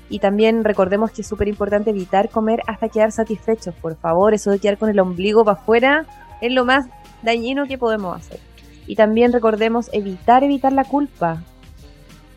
Y 0.10 0.20
también 0.20 0.64
recordemos 0.64 1.12
que 1.12 1.22
es 1.22 1.28
súper 1.28 1.48
importante 1.48 1.90
evitar 1.90 2.30
comer 2.30 2.62
hasta 2.68 2.90
quedar 2.90 3.12
satisfechos. 3.12 3.74
Por 3.76 3.96
favor, 3.96 4.34
eso 4.34 4.52
de 4.52 4.60
quedar 4.60 4.78
con 4.78 4.90
el 4.90 5.00
ombligo 5.00 5.44
para 5.44 5.60
afuera 5.60 6.06
es 6.42 6.52
lo 6.52 6.64
más 6.66 6.86
dañino 7.24 7.66
que 7.66 7.78
podemos 7.78 8.16
hacer. 8.16 8.40
Y 8.86 8.96
también 8.96 9.34
recordemos 9.34 9.90
evitar, 9.94 10.44
evitar 10.44 10.74
la 10.74 10.84
culpa. 10.84 11.42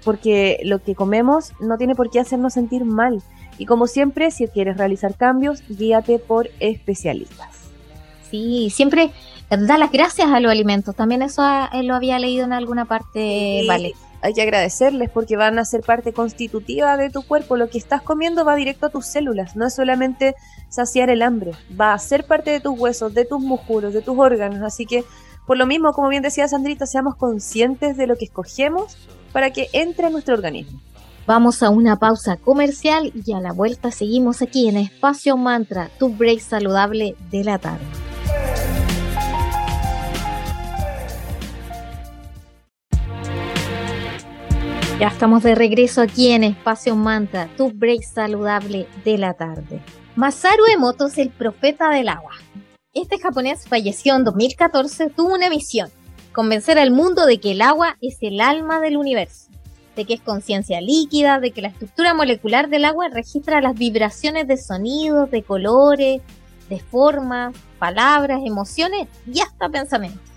Porque 0.02 0.61
lo 0.64 0.78
que 0.78 0.94
comemos 0.94 1.52
no 1.61 1.76
tiene 1.76 1.94
por 1.94 2.11
qué 2.11 2.20
hacernos 2.20 2.54
sentir 2.54 2.85
mal. 2.87 3.22
Y 3.59 3.66
como 3.66 3.87
siempre, 3.87 4.31
si 4.31 4.46
quieres 4.48 4.78
realizar 4.78 5.14
cambios, 5.14 5.62
guíate 5.68 6.18
por 6.18 6.48
especialistas. 6.61 7.48
Sí, 8.31 8.70
siempre 8.70 9.11
da 9.50 9.76
las 9.76 9.92
gracias 9.92 10.28
a 10.31 10.40
los 10.40 10.50
alimentos. 10.50 10.94
También 10.94 11.20
eso 11.20 11.42
eh, 11.72 11.83
lo 11.83 11.94
había 11.94 12.18
leído 12.18 12.44
en 12.44 12.52
alguna 12.54 12.87
parte, 12.87 13.64
vale 13.66 13.94
hay 14.20 14.35
que 14.35 14.42
agradecerles 14.42 15.11
porque 15.11 15.37
van 15.37 15.59
a 15.59 15.64
ser 15.64 15.83
parte 15.83 16.12
constitutiva 16.12 16.96
de 16.96 17.11
tu 17.11 17.22
cuerpo. 17.22 17.57
Lo 17.57 17.70
que 17.70 17.78
estás 17.78 18.02
comiendo 18.02 18.44
va 18.44 18.57
directo 18.57 18.87
a 18.87 18.90
tus 18.90 19.07
células, 19.07 19.57
no 19.57 19.66
es 19.66 19.74
solamente 19.74 20.35
saciar 20.68 21.11
el 21.11 21.22
hambre, 21.22 21.52
va 21.78 21.92
a 21.94 21.98
ser 21.98 22.26
parte 22.26 22.50
de 22.50 22.61
tus 22.61 22.78
huesos, 22.78 23.14
de 23.14 23.24
tus 23.24 23.40
músculos, 23.40 23.94
de 23.94 24.02
tus 24.02 24.18
órganos. 24.18 24.62
Así 24.62 24.87
que, 24.87 25.04
por 25.46 25.57
lo 25.57 25.66
mismo, 25.66 25.92
como 25.92 26.09
bien 26.09 26.22
decía 26.22 26.48
Sandrita, 26.48 26.87
seamos 26.87 27.16
conscientes 27.16 27.96
de 27.96 28.07
lo 28.07 28.16
que 28.16 28.26
escogemos 28.26 29.09
para 29.33 29.50
que 29.50 29.68
entre 29.72 30.07
a 30.07 30.11
nuestro 30.11 30.35
organismo. 30.35 30.81
Vamos 31.26 31.62
a 31.62 31.68
una 31.68 31.96
pausa 31.96 32.38
comercial 32.38 33.12
y 33.14 33.33
a 33.33 33.40
la 33.40 33.52
vuelta 33.52 33.90
seguimos 33.90 34.40
aquí 34.40 34.66
en 34.66 34.78
Espacio 34.78 35.37
Mantra, 35.37 35.90
tu 35.98 36.09
break 36.09 36.40
saludable 36.40 37.16
de 37.31 37.44
la 37.44 37.59
tarde. 37.59 37.85
Ya 44.99 45.07
estamos 45.07 45.45
de 45.45 45.55
regreso 45.55 46.03
aquí 46.03 46.33
en 46.33 46.43
Espacio 46.43 46.97
Mantra, 46.97 47.49
tu 47.57 47.71
break 47.71 48.03
saludable 48.03 48.89
de 49.05 49.17
la 49.17 49.33
tarde. 49.35 49.81
Masaru 50.17 50.65
Emoto 50.75 51.07
es 51.07 51.19
el 51.19 51.31
profeta 51.31 51.91
del 51.91 52.09
agua. 52.09 52.33
Este 52.93 53.21
japonés 53.21 53.69
falleció 53.69 54.17
en 54.17 54.25
2014, 54.25 55.11
tuvo 55.11 55.35
una 55.35 55.51
misión, 55.51 55.89
convencer 56.33 56.81
al 56.81 56.91
mundo 56.91 57.27
de 57.27 57.39
que 57.39 57.53
el 57.53 57.63
agua 57.63 57.97
es 58.01 58.17
el 58.23 58.41
alma 58.41 58.81
del 58.81 58.97
universo, 58.97 59.53
de 59.95 60.05
que 60.05 60.15
es 60.15 60.21
conciencia 60.21 60.81
líquida, 60.81 61.39
de 61.39 61.53
que 61.53 61.63
la 61.63 61.69
estructura 61.69 62.13
molecular 62.13 62.69
del 62.69 62.85
agua 62.85 63.07
registra 63.09 63.61
las 63.61 63.75
vibraciones 63.75 64.49
de 64.49 64.57
sonidos, 64.57 65.31
de 65.31 65.45
colores, 65.45 66.23
de 66.69 66.81
formas, 66.81 67.55
palabras, 67.79 68.41
emociones 68.45 69.07
y 69.33 69.39
hasta 69.43 69.69
pensamientos. 69.69 70.28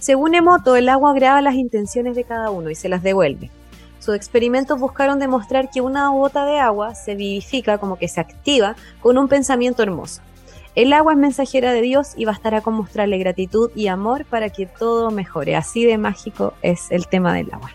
Según 0.00 0.34
Emoto, 0.34 0.76
el 0.76 0.88
agua 0.88 1.12
graba 1.12 1.42
las 1.42 1.54
intenciones 1.54 2.14
de 2.14 2.24
cada 2.24 2.50
uno 2.50 2.70
y 2.70 2.74
se 2.74 2.88
las 2.88 3.02
devuelve. 3.02 3.50
Sus 3.98 4.14
experimentos 4.14 4.78
buscaron 4.78 5.18
demostrar 5.18 5.70
que 5.70 5.80
una 5.80 6.08
gota 6.10 6.44
de 6.44 6.60
agua 6.60 6.94
se 6.94 7.16
vivifica, 7.16 7.78
como 7.78 7.96
que 7.96 8.06
se 8.06 8.20
activa, 8.20 8.76
con 9.00 9.18
un 9.18 9.28
pensamiento 9.28 9.82
hermoso. 9.82 10.22
El 10.76 10.92
agua 10.92 11.14
es 11.14 11.18
mensajera 11.18 11.72
de 11.72 11.82
Dios 11.82 12.12
y 12.16 12.24
bastará 12.24 12.60
con 12.60 12.74
mostrarle 12.74 13.18
gratitud 13.18 13.72
y 13.74 13.88
amor 13.88 14.24
para 14.24 14.50
que 14.50 14.66
todo 14.66 15.10
mejore. 15.10 15.56
Así 15.56 15.84
de 15.84 15.98
mágico 15.98 16.54
es 16.62 16.92
el 16.92 17.08
tema 17.08 17.34
del 17.34 17.52
agua. 17.52 17.72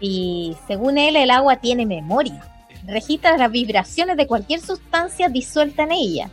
Y 0.00 0.56
según 0.66 0.98
él, 0.98 1.16
el 1.16 1.30
agua 1.30 1.56
tiene 1.56 1.86
memoria. 1.86 2.44
Registra 2.86 3.38
las 3.38 3.50
vibraciones 3.50 4.18
de 4.18 4.26
cualquier 4.26 4.60
sustancia 4.60 5.30
disuelta 5.30 5.84
en 5.84 5.92
ella 5.92 6.30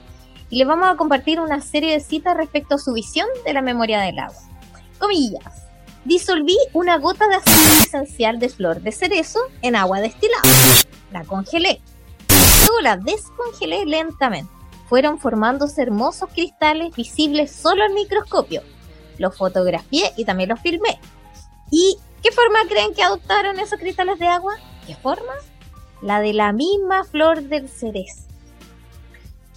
y 0.56 0.60
le 0.60 0.63
vamos 0.63 0.88
a 0.88 0.96
compartir 0.96 1.41
una 1.41 1.60
serie 1.60 1.91
de 1.91 2.00
citas 2.00 2.38
respecto 2.38 2.76
a 2.76 2.78
su 2.78 2.94
visión 2.94 3.28
de 3.44 3.52
la 3.52 3.62
memoria 3.62 4.00
del 4.00 4.18
agua. 4.18 4.39
Comillas. 5.00 5.65
Disolví 6.06 6.56
una 6.72 6.98
gota 6.98 7.28
de 7.28 7.36
aceite 7.36 7.84
esencial 7.84 8.39
de 8.39 8.48
flor 8.48 8.80
de 8.80 8.94
cerezo 8.94 9.39
en 9.62 9.76
agua 9.76 10.00
destilada. 10.00 10.48
La 11.12 11.26
congelé. 11.26 11.82
Luego 12.30 12.80
la 12.80 12.96
descongelé 12.96 13.86
lentamente. 13.86 14.50
Fueron 14.88 15.20
formándose 15.20 15.82
hermosos 15.82 16.30
cristales 16.34 16.96
visibles 16.96 17.52
solo 17.52 17.84
al 17.84 17.91
microscopio. 17.91 18.62
Los 19.18 19.36
fotografié 19.36 20.13
y 20.15 20.24
también 20.24 20.52
los 20.52 20.62
filmé. 20.62 21.02
¿Y 21.70 21.98
qué 22.24 22.32
forma 22.32 22.60
creen 22.70 22.94
que 22.94 23.04
adoptaron 23.04 23.60
esos 23.60 23.78
cristales 23.78 24.20
de 24.20 24.28
agua? 24.28 24.54
¿Qué 24.88 24.96
forma? 24.96 25.34
La 26.02 26.22
de 26.22 26.32
la 26.32 26.54
misma 26.54 27.04
flor 27.04 27.41
del 27.41 27.68
cerezo. 27.68 28.35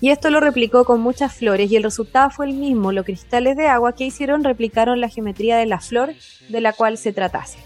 Y 0.01 0.11
esto 0.11 0.31
lo 0.31 0.39
replicó 0.39 0.85
con 0.85 1.01
muchas 1.01 1.35
flores 1.35 1.71
y 1.71 1.77
el 1.77 1.83
resultado 1.83 2.31
fue 2.31 2.47
el 2.47 2.55
mismo. 2.55 2.93
Los 2.93 3.05
cristales 3.05 3.57
de 3.57 3.67
agua 3.67 3.95
que 3.95 4.05
hicieron 4.05 4.45
replicaron 4.45 5.01
la 5.01 5.09
geometría 5.09 5.57
de 5.57 5.67
la 5.67 5.81
flor 5.81 6.15
de 6.49 6.61
la 6.61 6.73
cual 6.73 6.99
se 6.99 7.13
tratase. 7.13 7.59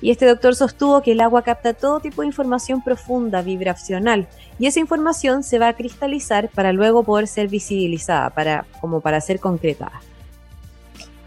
Y 0.00 0.10
este 0.10 0.26
doctor 0.26 0.54
sostuvo 0.54 1.02
que 1.02 1.12
el 1.12 1.20
agua 1.20 1.42
capta 1.42 1.74
todo 1.74 2.00
tipo 2.00 2.22
de 2.22 2.28
información 2.28 2.82
profunda, 2.82 3.42
vibracional, 3.42 4.28
y 4.58 4.66
esa 4.66 4.80
información 4.80 5.42
se 5.42 5.58
va 5.58 5.68
a 5.68 5.72
cristalizar 5.72 6.48
para 6.48 6.72
luego 6.72 7.02
poder 7.02 7.26
ser 7.26 7.48
visibilizada, 7.48 8.30
para, 8.30 8.64
como 8.80 9.00
para 9.00 9.20
ser 9.20 9.40
concretada. 9.40 10.00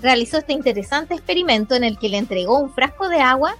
Realizó 0.01 0.37
este 0.37 0.53
interesante 0.53 1.13
experimento 1.13 1.75
en 1.75 1.83
el 1.83 1.99
que 1.99 2.09
le 2.09 2.17
entregó 2.17 2.59
un 2.59 2.73
frasco 2.73 3.09
de 3.09 3.19
agua 3.19 3.55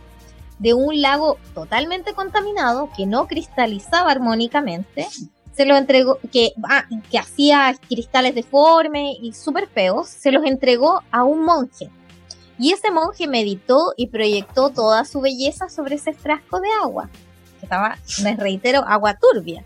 de 0.60 0.74
un 0.74 1.02
lago 1.02 1.38
totalmente 1.54 2.14
contaminado 2.14 2.90
que 2.96 3.06
no 3.06 3.28
cristalizaba 3.28 4.12
armónicamente 4.12 5.08
se 5.54 5.66
lo 5.66 5.76
entregó, 5.76 6.20
que, 6.32 6.54
ah, 6.64 6.86
que 7.10 7.18
hacía 7.18 7.76
cristales 7.90 8.36
deformes 8.36 9.18
y 9.22 9.34
súper 9.34 9.68
feos, 9.68 10.08
se 10.08 10.32
los 10.32 10.46
entregó 10.46 11.02
a 11.12 11.24
un 11.24 11.44
monje. 11.44 11.90
Y 12.58 12.72
ese 12.72 12.92
monje 12.92 13.28
meditó 13.28 13.94
y 13.98 14.08
proyectó 14.08 14.70
toda 14.70 15.04
su 15.04 15.20
belleza 15.20 15.70
sobre 15.70 15.96
ese 15.96 16.14
frasco 16.14 16.60
de 16.60 16.70
agua, 16.84 17.10
que 17.60 17.66
estaba, 17.66 17.98
les 18.24 18.38
reitero, 18.38 18.84
agua 18.88 19.18
turbia. 19.18 19.64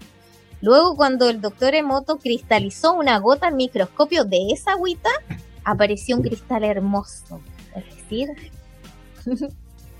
Luego, 0.62 0.95
cuando 0.95 1.30
el 1.30 1.41
doctor 1.41 1.76
Emoto 1.76 2.17
cristalizó 2.17 2.93
una 2.93 3.19
gota 3.19 3.48
al 3.48 3.56
microscopio 3.56 4.24
de 4.24 4.48
esa 4.52 4.71
agüita, 4.71 5.10
apareció 5.63 6.15
un 6.15 6.24
cristal 6.24 6.63
hermoso. 6.63 7.41
Es 7.76 7.86
decir, 7.95 8.30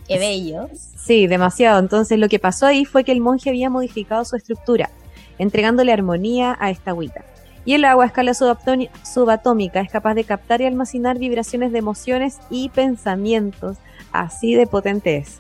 qué 0.08 0.18
bello. 0.18 0.70
Sí, 0.98 1.28
demasiado. 1.28 1.80
Entonces, 1.80 2.18
lo 2.18 2.30
que 2.30 2.40
pasó 2.40 2.66
ahí 2.66 2.86
fue 2.86 3.04
que 3.04 3.12
el 3.12 3.20
monje 3.20 3.50
había 3.50 3.70
modificado 3.70 4.24
su 4.26 4.38
estructura 4.38 4.90
entregándole 5.38 5.92
armonía 5.92 6.58
a 6.60 6.70
esta 6.70 6.92
agüita. 6.92 7.24
Y 7.66 7.74
el 7.74 7.86
agua 7.86 8.04
a 8.04 8.08
escala 8.08 8.34
subatómica 8.34 9.80
es 9.80 9.90
capaz 9.90 10.14
de 10.14 10.24
captar 10.24 10.62
y 10.62 10.66
almacenar 10.66 11.18
vibraciones 11.18 11.72
de 11.72 11.80
emociones 11.80 12.40
y 12.50 12.70
pensamientos, 12.70 13.78
así 14.12 14.54
de 14.54 14.68
potente 14.68 15.18
es. 15.18 15.40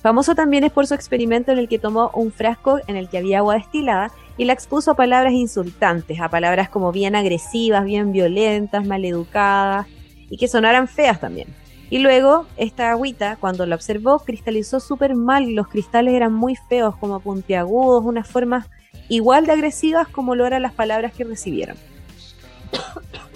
Famoso 0.00 0.34
también 0.34 0.64
es 0.64 0.70
por 0.70 0.86
su 0.86 0.94
experimento 0.94 1.50
en 1.50 1.58
el 1.58 1.66
que 1.66 1.78
tomó 1.78 2.10
un 2.14 2.30
frasco 2.30 2.78
en 2.86 2.96
el 2.96 3.08
que 3.08 3.18
había 3.18 3.38
agua 3.38 3.54
destilada 3.54 4.12
y 4.36 4.44
la 4.44 4.52
expuso 4.52 4.90
a 4.90 4.96
palabras 4.96 5.32
insultantes, 5.32 6.20
a 6.20 6.28
palabras 6.28 6.68
como 6.68 6.92
bien 6.92 7.16
agresivas, 7.16 7.84
bien 7.84 8.12
violentas, 8.12 8.86
maleducadas 8.86 9.86
y 10.28 10.36
que 10.36 10.46
sonaran 10.46 10.88
feas 10.88 11.20
también. 11.20 11.48
Y 11.90 11.98
luego, 11.98 12.46
esta 12.56 12.90
agüita, 12.90 13.36
cuando 13.36 13.66
la 13.66 13.76
observó, 13.76 14.18
cristalizó 14.18 14.78
súper 14.80 15.14
mal. 15.14 15.54
Los 15.54 15.68
cristales 15.68 16.14
eran 16.14 16.32
muy 16.32 16.56
feos, 16.56 16.96
como 16.96 17.20
puntiagudos, 17.20 18.04
unas 18.04 18.28
formas 18.28 18.66
igual 19.08 19.46
de 19.46 19.52
agresivas 19.52 20.08
como 20.08 20.34
lo 20.34 20.46
eran 20.46 20.62
las 20.62 20.72
palabras 20.72 21.12
que 21.12 21.24
recibieron. 21.24 21.76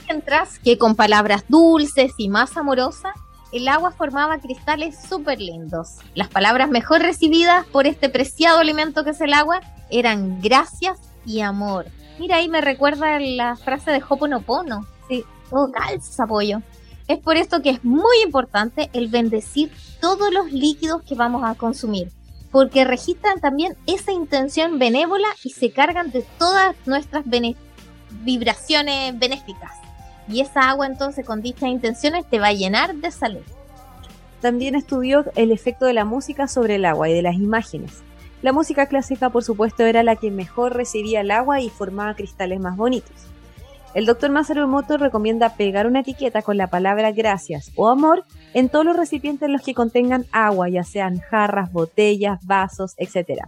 Mientras 0.08 0.58
que 0.58 0.78
con 0.78 0.96
palabras 0.96 1.44
dulces 1.48 2.12
y 2.16 2.28
más 2.28 2.56
amorosas, 2.56 3.14
el 3.52 3.68
agua 3.68 3.92
formaba 3.92 4.38
cristales 4.38 4.96
súper 5.08 5.40
lindos. 5.40 5.96
Las 6.14 6.28
palabras 6.28 6.68
mejor 6.68 7.00
recibidas 7.00 7.66
por 7.66 7.86
este 7.86 8.08
preciado 8.08 8.58
alimento 8.58 9.04
que 9.04 9.10
es 9.10 9.20
el 9.20 9.32
agua 9.32 9.60
eran 9.90 10.40
gracias 10.40 10.98
y 11.24 11.40
amor. 11.40 11.86
Mira, 12.18 12.36
ahí 12.36 12.48
me 12.48 12.60
recuerda 12.60 13.18
la 13.20 13.56
frase 13.56 13.90
de 13.90 14.02
Hoponopono. 14.06 14.86
Sí, 15.08 15.24
todo 15.50 15.70
calza 15.72 16.24
apoyo. 16.24 16.62
Es 17.06 17.18
por 17.18 17.36
esto 17.36 17.62
que 17.62 17.70
es 17.70 17.84
muy 17.84 18.22
importante 18.24 18.90
el 18.92 19.08
bendecir 19.08 19.72
todos 20.00 20.32
los 20.32 20.52
líquidos 20.52 21.02
que 21.02 21.14
vamos 21.14 21.42
a 21.44 21.54
consumir 21.54 22.10
porque 22.50 22.84
registran 22.84 23.40
también 23.40 23.76
esa 23.86 24.12
intención 24.12 24.78
benévola 24.78 25.28
y 25.44 25.50
se 25.50 25.70
cargan 25.70 26.10
de 26.10 26.24
todas 26.38 26.74
nuestras 26.86 27.24
vibraciones 28.24 29.18
benéficas. 29.18 29.72
Y 30.28 30.40
esa 30.40 30.68
agua 30.68 30.86
entonces 30.86 31.24
con 31.24 31.42
dichas 31.42 31.68
intenciones 31.68 32.28
te 32.28 32.38
va 32.38 32.48
a 32.48 32.52
llenar 32.52 32.94
de 32.94 33.10
salud. 33.10 33.42
También 34.40 34.74
estudió 34.74 35.24
el 35.34 35.50
efecto 35.50 35.86
de 35.86 35.94
la 35.94 36.04
música 36.04 36.46
sobre 36.46 36.76
el 36.76 36.84
agua 36.84 37.08
y 37.08 37.14
de 37.14 37.22
las 37.22 37.34
imágenes. 37.34 38.02
La 38.40 38.52
música 38.52 38.86
clásica, 38.86 39.30
por 39.30 39.42
supuesto, 39.42 39.84
era 39.84 40.04
la 40.04 40.14
que 40.14 40.30
mejor 40.30 40.76
recibía 40.76 41.22
el 41.22 41.32
agua 41.32 41.60
y 41.60 41.70
formaba 41.70 42.14
cristales 42.14 42.60
más 42.60 42.76
bonitos. 42.76 43.10
El 43.94 44.04
doctor 44.04 44.30
Masaru 44.30 44.64
Emoto 44.64 44.98
recomienda 44.98 45.56
pegar 45.56 45.86
una 45.86 46.00
etiqueta 46.00 46.42
con 46.42 46.58
la 46.58 46.66
palabra 46.66 47.10
gracias 47.10 47.72
o 47.74 47.88
amor 47.88 48.24
en 48.52 48.68
todos 48.68 48.84
los 48.84 48.96
recipientes 48.96 49.46
en 49.46 49.52
los 49.52 49.62
que 49.62 49.72
contengan 49.72 50.26
agua, 50.30 50.68
ya 50.68 50.84
sean 50.84 51.20
jarras, 51.20 51.72
botellas, 51.72 52.44
vasos, 52.44 52.94
etc. 52.98 53.44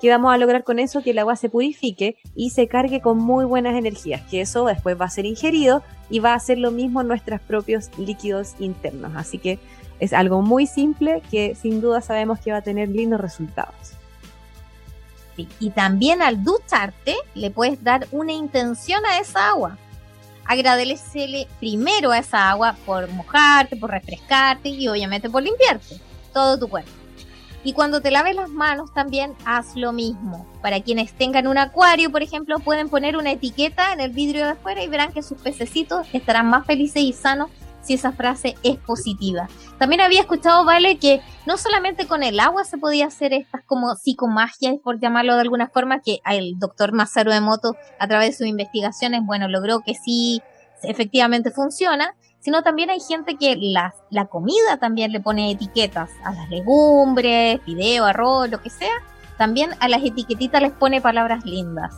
¿Qué 0.00 0.08
vamos 0.08 0.32
a 0.32 0.38
lograr 0.38 0.64
con 0.64 0.78
eso? 0.78 1.02
Que 1.02 1.10
el 1.10 1.18
agua 1.18 1.36
se 1.36 1.50
purifique 1.50 2.16
y 2.34 2.50
se 2.50 2.68
cargue 2.68 3.02
con 3.02 3.18
muy 3.18 3.44
buenas 3.44 3.76
energías, 3.76 4.22
que 4.22 4.40
eso 4.40 4.64
después 4.64 4.98
va 4.98 5.04
a 5.04 5.10
ser 5.10 5.26
ingerido 5.26 5.82
y 6.08 6.20
va 6.20 6.32
a 6.32 6.36
hacer 6.36 6.58
lo 6.58 6.70
mismo 6.70 7.02
en 7.02 7.08
nuestros 7.08 7.40
propios 7.40 7.90
líquidos 7.98 8.54
internos. 8.60 9.12
Así 9.14 9.38
que 9.38 9.58
es 10.00 10.14
algo 10.14 10.40
muy 10.40 10.66
simple 10.66 11.22
que 11.30 11.54
sin 11.54 11.82
duda 11.82 12.00
sabemos 12.00 12.40
que 12.40 12.50
va 12.50 12.58
a 12.58 12.62
tener 12.62 12.88
lindos 12.88 13.20
resultados. 13.20 14.01
Y 15.60 15.70
también 15.70 16.22
al 16.22 16.44
ducharte 16.44 17.16
le 17.34 17.50
puedes 17.50 17.82
dar 17.82 18.06
una 18.10 18.32
intención 18.32 19.04
a 19.06 19.18
esa 19.18 19.48
agua 19.48 19.78
agradecele 20.44 21.48
primero 21.60 22.10
a 22.10 22.18
esa 22.18 22.50
agua 22.50 22.76
por 22.84 23.08
mojarte, 23.10 23.76
por 23.76 23.90
refrescarte 23.90 24.68
y 24.68 24.88
obviamente 24.88 25.30
por 25.30 25.42
limpiarte 25.42 26.00
todo 26.32 26.58
tu 26.58 26.68
cuerpo. 26.68 26.90
Y 27.64 27.74
cuando 27.74 28.00
te 28.00 28.10
laves 28.10 28.34
las 28.34 28.50
manos 28.50 28.92
también 28.92 29.34
haz 29.44 29.76
lo 29.76 29.92
mismo. 29.92 30.46
Para 30.62 30.80
quienes 30.80 31.12
tengan 31.12 31.46
un 31.46 31.58
acuario, 31.58 32.10
por 32.10 32.22
ejemplo, 32.22 32.58
pueden 32.58 32.88
poner 32.88 33.16
una 33.16 33.30
etiqueta 33.30 33.92
en 33.92 34.00
el 34.00 34.10
vidrio 34.10 34.44
de 34.44 34.52
afuera 34.52 34.82
y 34.82 34.88
verán 34.88 35.12
que 35.12 35.22
sus 35.22 35.38
pececitos 35.38 36.06
estarán 36.12 36.46
más 36.46 36.66
felices 36.66 37.02
y 37.02 37.12
sanos 37.12 37.50
si 37.80 37.94
esa 37.94 38.12
frase 38.12 38.56
es 38.64 38.78
positiva. 38.78 39.48
También 39.82 40.00
había 40.00 40.20
escuchado, 40.20 40.64
Vale, 40.64 40.96
que 40.98 41.20
no 41.44 41.56
solamente 41.56 42.06
con 42.06 42.22
el 42.22 42.38
agua 42.38 42.62
se 42.62 42.78
podía 42.78 43.06
hacer 43.06 43.32
estas 43.32 43.64
como 43.66 43.96
psicomagias, 43.96 44.76
por 44.80 45.00
llamarlo 45.00 45.34
de 45.34 45.40
alguna 45.40 45.70
forma, 45.70 46.00
que 46.00 46.20
el 46.24 46.56
doctor 46.56 46.92
Masaru 46.92 47.32
Emoto, 47.32 47.74
a 47.98 48.06
través 48.06 48.28
de 48.28 48.36
sus 48.36 48.46
investigaciones, 48.46 49.22
bueno, 49.24 49.48
logró 49.48 49.80
que 49.80 49.94
sí, 49.94 50.40
efectivamente 50.84 51.50
funciona, 51.50 52.14
sino 52.38 52.62
también 52.62 52.90
hay 52.90 53.00
gente 53.00 53.36
que 53.36 53.56
la, 53.58 53.92
la 54.10 54.26
comida 54.26 54.76
también 54.78 55.10
le 55.10 55.18
pone 55.18 55.50
etiquetas 55.50 56.10
a 56.22 56.32
las 56.32 56.48
legumbres, 56.48 57.60
fideo, 57.62 58.04
arroz, 58.04 58.48
lo 58.50 58.62
que 58.62 58.70
sea. 58.70 58.94
También 59.36 59.70
a 59.80 59.88
las 59.88 60.04
etiquetitas 60.04 60.62
les 60.62 60.70
pone 60.70 61.00
palabras 61.00 61.44
lindas. 61.44 61.92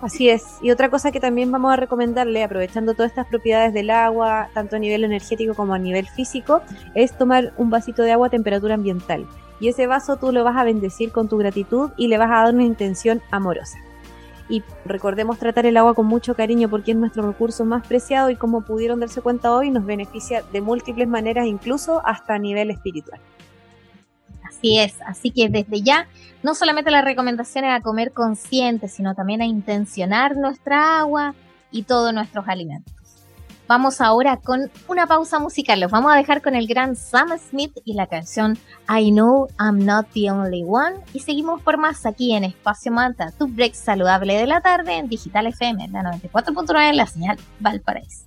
Así 0.00 0.28
es. 0.28 0.58
Y 0.62 0.70
otra 0.70 0.90
cosa 0.90 1.10
que 1.10 1.18
también 1.18 1.50
vamos 1.50 1.72
a 1.72 1.76
recomendarle, 1.76 2.44
aprovechando 2.44 2.94
todas 2.94 3.10
estas 3.10 3.26
propiedades 3.26 3.74
del 3.74 3.90
agua, 3.90 4.48
tanto 4.54 4.76
a 4.76 4.78
nivel 4.78 5.02
energético 5.02 5.54
como 5.54 5.74
a 5.74 5.78
nivel 5.78 6.06
físico, 6.06 6.62
es 6.94 7.16
tomar 7.18 7.52
un 7.56 7.70
vasito 7.70 8.02
de 8.02 8.12
agua 8.12 8.28
a 8.28 8.30
temperatura 8.30 8.74
ambiental. 8.74 9.26
Y 9.60 9.68
ese 9.68 9.88
vaso 9.88 10.16
tú 10.16 10.30
lo 10.30 10.44
vas 10.44 10.56
a 10.56 10.62
bendecir 10.62 11.10
con 11.10 11.28
tu 11.28 11.36
gratitud 11.36 11.90
y 11.96 12.06
le 12.06 12.16
vas 12.16 12.30
a 12.30 12.44
dar 12.44 12.54
una 12.54 12.64
intención 12.64 13.20
amorosa. 13.32 13.78
Y 14.48 14.62
recordemos 14.84 15.38
tratar 15.38 15.66
el 15.66 15.76
agua 15.76 15.94
con 15.94 16.06
mucho 16.06 16.34
cariño 16.34 16.70
porque 16.70 16.92
es 16.92 16.96
nuestro 16.96 17.26
recurso 17.26 17.64
más 17.64 17.86
preciado 17.86 18.30
y 18.30 18.36
como 18.36 18.62
pudieron 18.62 19.00
darse 19.00 19.20
cuenta 19.20 19.52
hoy 19.52 19.70
nos 19.70 19.84
beneficia 19.84 20.42
de 20.52 20.60
múltiples 20.60 21.08
maneras, 21.08 21.46
incluso 21.46 22.00
hasta 22.06 22.34
a 22.34 22.38
nivel 22.38 22.70
espiritual. 22.70 23.20
Así 24.48 24.78
es, 24.78 24.94
así 25.06 25.30
que 25.30 25.48
desde 25.48 25.82
ya, 25.82 26.08
no 26.42 26.54
solamente 26.54 26.90
la 26.90 27.02
recomendación 27.02 27.64
es 27.64 27.72
a 27.72 27.82
comer 27.82 28.12
consciente, 28.12 28.88
sino 28.88 29.14
también 29.14 29.42
a 29.42 29.46
intencionar 29.46 30.36
nuestra 30.36 31.00
agua 31.00 31.34
y 31.70 31.82
todos 31.82 32.14
nuestros 32.14 32.48
alimentos. 32.48 32.94
Vamos 33.68 34.00
ahora 34.00 34.38
con 34.38 34.70
una 34.88 35.06
pausa 35.06 35.38
musical. 35.38 35.78
Los 35.78 35.90
vamos 35.90 36.10
a 36.10 36.16
dejar 36.16 36.40
con 36.40 36.54
el 36.54 36.66
gran 36.66 36.96
Sam 36.96 37.38
Smith 37.38 37.76
y 37.84 37.92
la 37.92 38.06
canción 38.06 38.56
I 38.88 39.10
Know 39.10 39.48
I'm 39.60 39.84
Not 39.84 40.06
the 40.14 40.30
Only 40.30 40.64
One. 40.66 40.96
Y 41.12 41.20
seguimos 41.20 41.60
por 41.60 41.76
más 41.76 42.06
aquí 42.06 42.34
en 42.34 42.44
Espacio 42.44 42.90
Manta, 42.90 43.30
tu 43.32 43.46
break 43.46 43.74
saludable 43.74 44.38
de 44.38 44.46
la 44.46 44.62
tarde 44.62 44.96
en 44.96 45.08
Digital 45.08 45.48
FM, 45.48 45.88
la 45.88 46.02
94.9 46.02 46.88
en 46.88 46.96
la 46.96 47.06
señal 47.06 47.38
Valparaíso. 47.60 48.24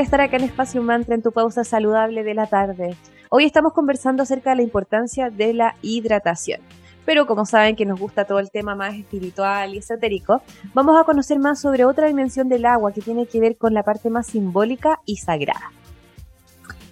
Estar 0.00 0.20
acá 0.20 0.36
en 0.36 0.44
Espacio 0.44 0.82
Mantra 0.82 1.14
en 1.14 1.22
tu 1.22 1.32
pausa 1.32 1.64
saludable 1.64 2.22
de 2.22 2.34
la 2.34 2.46
tarde. 2.46 2.96
Hoy 3.30 3.44
estamos 3.44 3.72
conversando 3.72 4.22
acerca 4.22 4.50
de 4.50 4.56
la 4.56 4.62
importancia 4.62 5.30
de 5.30 5.54
la 5.54 5.74
hidratación. 5.82 6.60
Pero 7.04 7.26
como 7.26 7.46
saben 7.46 7.74
que 7.74 7.86
nos 7.86 7.98
gusta 7.98 8.24
todo 8.24 8.38
el 8.38 8.50
tema 8.50 8.74
más 8.74 8.94
espiritual 8.94 9.74
y 9.74 9.78
esotérico, 9.78 10.42
vamos 10.74 11.00
a 11.00 11.04
conocer 11.04 11.38
más 11.38 11.60
sobre 11.60 11.84
otra 11.84 12.06
dimensión 12.06 12.48
del 12.48 12.66
agua 12.66 12.92
que 12.92 13.00
tiene 13.00 13.26
que 13.26 13.40
ver 13.40 13.56
con 13.56 13.74
la 13.74 13.82
parte 13.82 14.10
más 14.10 14.26
simbólica 14.26 15.00
y 15.06 15.16
sagrada. 15.16 15.72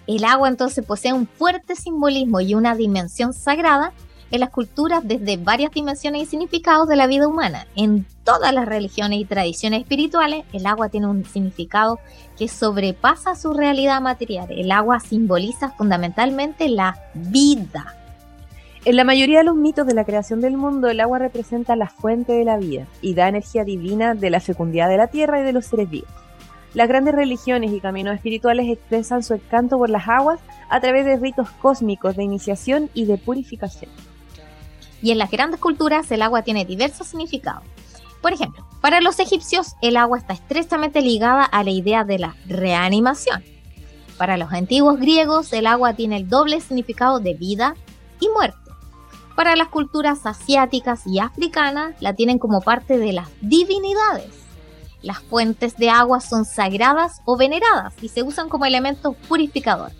El 0.07 0.25
agua 0.25 0.49
entonces 0.49 0.85
posee 0.85 1.13
un 1.13 1.27
fuerte 1.27 1.77
simbolismo 1.77 2.41
y 2.41 2.55
una 2.55 2.75
dimensión 2.75 3.33
sagrada 3.33 3.93
en 4.31 4.41
las 4.41 4.51
culturas 4.51 5.03
desde 5.05 5.37
varias 5.37 5.71
dimensiones 5.71 6.23
y 6.23 6.27
significados 6.27 6.89
de 6.89 6.97
la 6.97 7.07
vida 7.07 7.29
humana. 7.29 7.67
En 7.77 8.07
todas 8.25 8.53
las 8.53 8.67
religiones 8.67 9.21
y 9.21 9.25
tradiciones 9.25 9.83
espirituales, 9.83 10.45
el 10.53 10.67
agua 10.67 10.89
tiene 10.89 11.07
un 11.07 11.25
significado 11.25 11.99
que 12.37 12.49
sobrepasa 12.49 13.37
su 13.37 13.53
realidad 13.53 14.01
material. 14.01 14.49
El 14.51 14.73
agua 14.73 15.01
simboliza 15.01 15.71
fundamentalmente 15.71 16.69
la 16.69 16.99
vida. 17.15 17.95
En 18.85 18.95
la 18.95 19.05
mayoría 19.05 19.39
de 19.39 19.45
los 19.45 19.57
mitos 19.57 19.87
de 19.87 19.95
la 19.95 20.05
creación 20.05 20.41
del 20.41 20.57
mundo, 20.57 20.89
el 20.89 21.01
agua 21.01 21.19
representa 21.19 21.75
la 21.75 21.89
fuente 21.89 22.33
de 22.33 22.45
la 22.45 22.57
vida 22.57 22.87
y 23.03 23.15
da 23.15 23.29
energía 23.29 23.65
divina 23.65 24.15
de 24.15 24.31
la 24.31 24.41
fecundidad 24.41 24.89
de 24.89 24.97
la 24.97 25.09
tierra 25.09 25.41
y 25.41 25.45
de 25.45 25.53
los 25.53 25.67
seres 25.67 25.91
vivos. 25.91 26.11
Las 26.73 26.89
grandes 26.89 27.15
religiones 27.15 27.73
y 27.73 27.81
caminos 27.81 28.15
espirituales 28.15 28.69
expresan 28.69 29.23
su 29.23 29.35
encanto 29.35 29.79
por 29.79 29.89
las 29.89 30.07
aguas 30.07 30.41
a 30.69 30.79
través 30.79 31.05
de 31.05 31.17
ritos 31.17 31.51
cósmicos 31.51 32.17
de 32.17 32.25
iniciación 32.25 32.91
y 32.93 33.07
de 33.07 33.19
purificación. 33.19 33.91
Y 35.03 35.11
en 35.11 35.19
las 35.19 35.31
grandes 35.31 35.61
culturas 35.61 36.11
el 36.11 36.23
agua 36.23 36.43
tiene 36.43 36.65
diversos 36.65 37.09
significados. 37.09 37.65
Por 38.23 38.33
ejemplo, 38.33 38.67
para 38.81 39.01
los 39.01 39.19
egipcios 39.19 39.77
el 39.83 39.97
agua 39.97 40.19
está 40.19 40.35
estrechamente 40.35 41.01
ligada 41.01 41.45
a 41.45 41.63
la 41.63 41.71
idea 41.71 42.05
de 42.05 42.19
la 42.19 42.37
reanimación. 42.47 43.45
Para 44.17 44.37
los 44.37 44.53
antiguos 44.53 44.99
griegos 44.99 45.53
el 45.53 45.67
agua 45.67 45.95
tiene 45.95 46.17
el 46.17 46.29
doble 46.29 46.61
significado 46.61 47.21
de 47.21 47.35
vida 47.35 47.75
y 48.21 48.29
muerte. 48.29 48.59
Para 49.35 49.55
las 49.55 49.69
culturas 49.69 50.25
asiáticas 50.25 51.07
y 51.07 51.19
africanas 51.19 51.95
la 52.01 52.15
tienen 52.15 52.39
como 52.39 52.63
parte 52.63 52.97
de 52.99 53.13
las 53.13 53.29
divinidades. 53.43 54.33
Las 55.03 55.19
fuentes 55.19 55.77
de 55.77 55.91
agua 55.91 56.21
son 56.21 56.45
sagradas 56.47 57.21
o 57.27 57.37
veneradas 57.37 57.95
y 58.01 58.09
se 58.09 58.23
usan 58.23 58.49
como 58.49 58.65
elemento 58.65 59.13
purificador. 59.29 59.93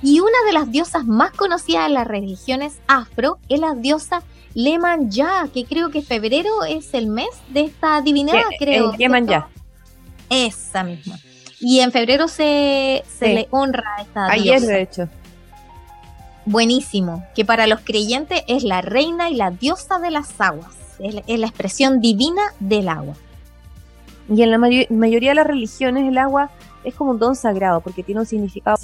Y 0.00 0.20
una 0.20 0.38
de 0.46 0.52
las 0.52 0.70
diosas 0.70 1.04
más 1.06 1.32
conocidas 1.32 1.86
en 1.86 1.94
las 1.94 2.06
religiones 2.06 2.78
afro 2.86 3.38
es 3.48 3.58
la 3.58 3.74
diosa 3.74 4.22
Lemanya, 4.54 5.48
que 5.52 5.64
creo 5.64 5.90
que 5.90 6.00
febrero 6.02 6.64
es 6.64 6.94
el 6.94 7.06
mes 7.08 7.28
de 7.48 7.62
esta 7.62 8.00
divinidad, 8.00 8.42
creo. 8.58 8.92
El 8.92 8.98
Yemanjá. 8.98 9.48
Esa 10.30 10.82
misma. 10.84 11.18
Y 11.60 11.80
en 11.80 11.92
febrero 11.92 12.28
se, 12.28 13.04
se 13.08 13.26
Sí. 13.26 13.32
le 13.34 13.48
honra 13.50 13.84
a 13.98 14.02
esta 14.02 14.26
Ayer, 14.30 14.60
diosa. 14.60 14.72
de 14.74 14.82
hecho. 14.82 15.08
Buenísimo, 16.46 17.24
que 17.34 17.44
para 17.44 17.66
los 17.66 17.80
creyentes 17.80 18.42
es 18.48 18.64
la 18.64 18.82
reina 18.82 19.30
y 19.30 19.34
la 19.34 19.50
diosa 19.50 19.98
de 19.98 20.10
las 20.10 20.38
aguas. 20.40 20.74
Es 20.98 21.14
la, 21.14 21.22
es 21.26 21.38
la 21.40 21.46
expresión 21.46 22.00
divina 22.00 22.42
del 22.60 22.88
agua. 22.88 23.14
Y 24.28 24.42
en 24.42 24.50
la 24.50 24.58
mayo- 24.58 24.86
mayoría 24.90 25.30
de 25.30 25.34
las 25.36 25.46
religiones 25.46 26.06
el 26.06 26.18
agua 26.18 26.50
es 26.84 26.94
como 26.94 27.12
un 27.12 27.18
don 27.18 27.34
sagrado 27.34 27.80
porque 27.80 28.02
tiene 28.02 28.20
un 28.20 28.26
significado 28.26 28.76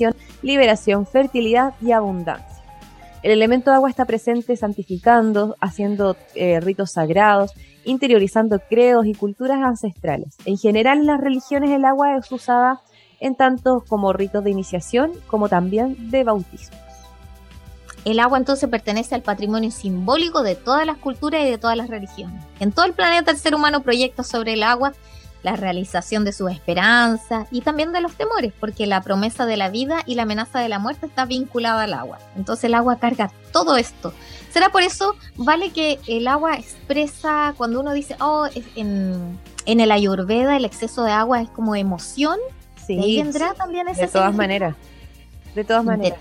liberación, 0.42 1.06
fertilidad 1.06 1.74
y 1.82 1.92
abundancia. 1.92 2.46
El 3.22 3.32
elemento 3.32 3.70
agua 3.70 3.90
está 3.90 4.06
presente 4.06 4.56
santificando, 4.56 5.56
haciendo 5.60 6.16
eh, 6.34 6.58
ritos 6.60 6.92
sagrados, 6.92 7.52
interiorizando 7.84 8.58
credos 8.60 9.06
y 9.06 9.14
culturas 9.14 9.62
ancestrales. 9.62 10.36
En 10.46 10.56
general 10.56 10.98
en 10.98 11.06
las 11.06 11.20
religiones 11.20 11.70
el 11.70 11.84
agua 11.84 12.16
es 12.16 12.32
usada 12.32 12.80
en 13.20 13.34
tanto 13.34 13.84
como 13.86 14.14
ritos 14.14 14.42
de 14.42 14.50
iniciación 14.50 15.12
como 15.26 15.48
también 15.50 16.10
de 16.10 16.24
bautismo. 16.24 16.78
El 18.06 18.18
agua 18.18 18.38
entonces 18.38 18.70
pertenece 18.70 19.14
al 19.14 19.20
patrimonio 19.20 19.70
simbólico 19.70 20.42
de 20.42 20.54
todas 20.54 20.86
las 20.86 20.96
culturas 20.96 21.42
y 21.42 21.50
de 21.50 21.58
todas 21.58 21.76
las 21.76 21.88
religiones. 21.88 22.42
En 22.58 22.72
todo 22.72 22.86
el 22.86 22.94
planeta 22.94 23.30
el 23.30 23.36
ser 23.36 23.54
humano 23.54 23.82
proyecta 23.82 24.22
sobre 24.22 24.54
el 24.54 24.62
agua 24.62 24.94
la 25.42 25.56
realización 25.56 26.24
de 26.24 26.32
sus 26.32 26.50
esperanzas 26.50 27.48
y 27.50 27.62
también 27.62 27.92
de 27.92 28.00
los 28.00 28.14
temores, 28.14 28.52
porque 28.58 28.86
la 28.86 29.00
promesa 29.02 29.46
de 29.46 29.56
la 29.56 29.70
vida 29.70 30.02
y 30.06 30.14
la 30.14 30.22
amenaza 30.22 30.60
de 30.60 30.68
la 30.68 30.78
muerte 30.78 31.06
está 31.06 31.24
vinculada 31.24 31.84
al 31.84 31.94
agua. 31.94 32.18
Entonces 32.36 32.64
el 32.64 32.74
agua 32.74 32.98
carga 32.98 33.30
todo 33.52 33.76
esto. 33.76 34.12
¿Será 34.50 34.70
por 34.70 34.82
eso, 34.82 35.14
vale, 35.36 35.70
que 35.70 35.98
el 36.06 36.28
agua 36.28 36.56
expresa, 36.56 37.54
cuando 37.56 37.80
uno 37.80 37.92
dice, 37.92 38.16
oh, 38.20 38.46
en, 38.76 39.38
en 39.66 39.80
el 39.80 39.92
ayurveda 39.92 40.56
el 40.56 40.64
exceso 40.64 41.04
de 41.04 41.12
agua 41.12 41.40
es 41.40 41.48
como 41.50 41.74
emoción? 41.76 42.38
Sí, 42.86 42.96
¿De 42.96 43.02
ahí 43.02 43.22
vendrá 43.22 43.54
también 43.54 43.88
ese 43.88 44.02
de 44.02 44.08
todas 44.08 44.34
maneras. 44.34 44.74
De 45.54 45.64
todas 45.64 45.84
maneras. 45.84 46.18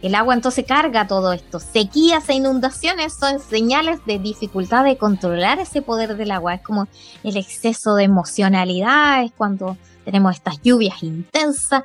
El 0.00 0.14
agua 0.14 0.34
entonces 0.34 0.64
carga 0.66 1.08
todo 1.08 1.32
esto. 1.32 1.58
Sequías 1.58 2.28
e 2.28 2.34
inundaciones 2.34 3.14
son 3.14 3.40
señales 3.40 3.98
de 4.06 4.18
dificultad 4.18 4.84
de 4.84 4.96
controlar 4.96 5.58
ese 5.58 5.82
poder 5.82 6.16
del 6.16 6.30
agua. 6.30 6.54
Es 6.54 6.62
como 6.62 6.86
el 7.24 7.36
exceso 7.36 7.96
de 7.96 8.04
emocionalidad, 8.04 9.24
es 9.24 9.32
cuando 9.32 9.76
tenemos 10.04 10.36
estas 10.36 10.62
lluvias 10.62 11.02
intensas. 11.02 11.82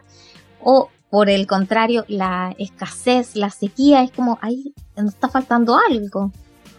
O 0.62 0.90
por 1.10 1.30
el 1.30 1.48
contrario, 1.48 2.06
la 2.08 2.56
escasez, 2.58 3.36
la 3.36 3.50
sequía, 3.50 4.04
es 4.04 4.12
como 4.12 4.38
ahí 4.42 4.74
nos 4.96 5.14
está 5.14 5.28
faltando 5.28 5.78
algo. 5.90 6.32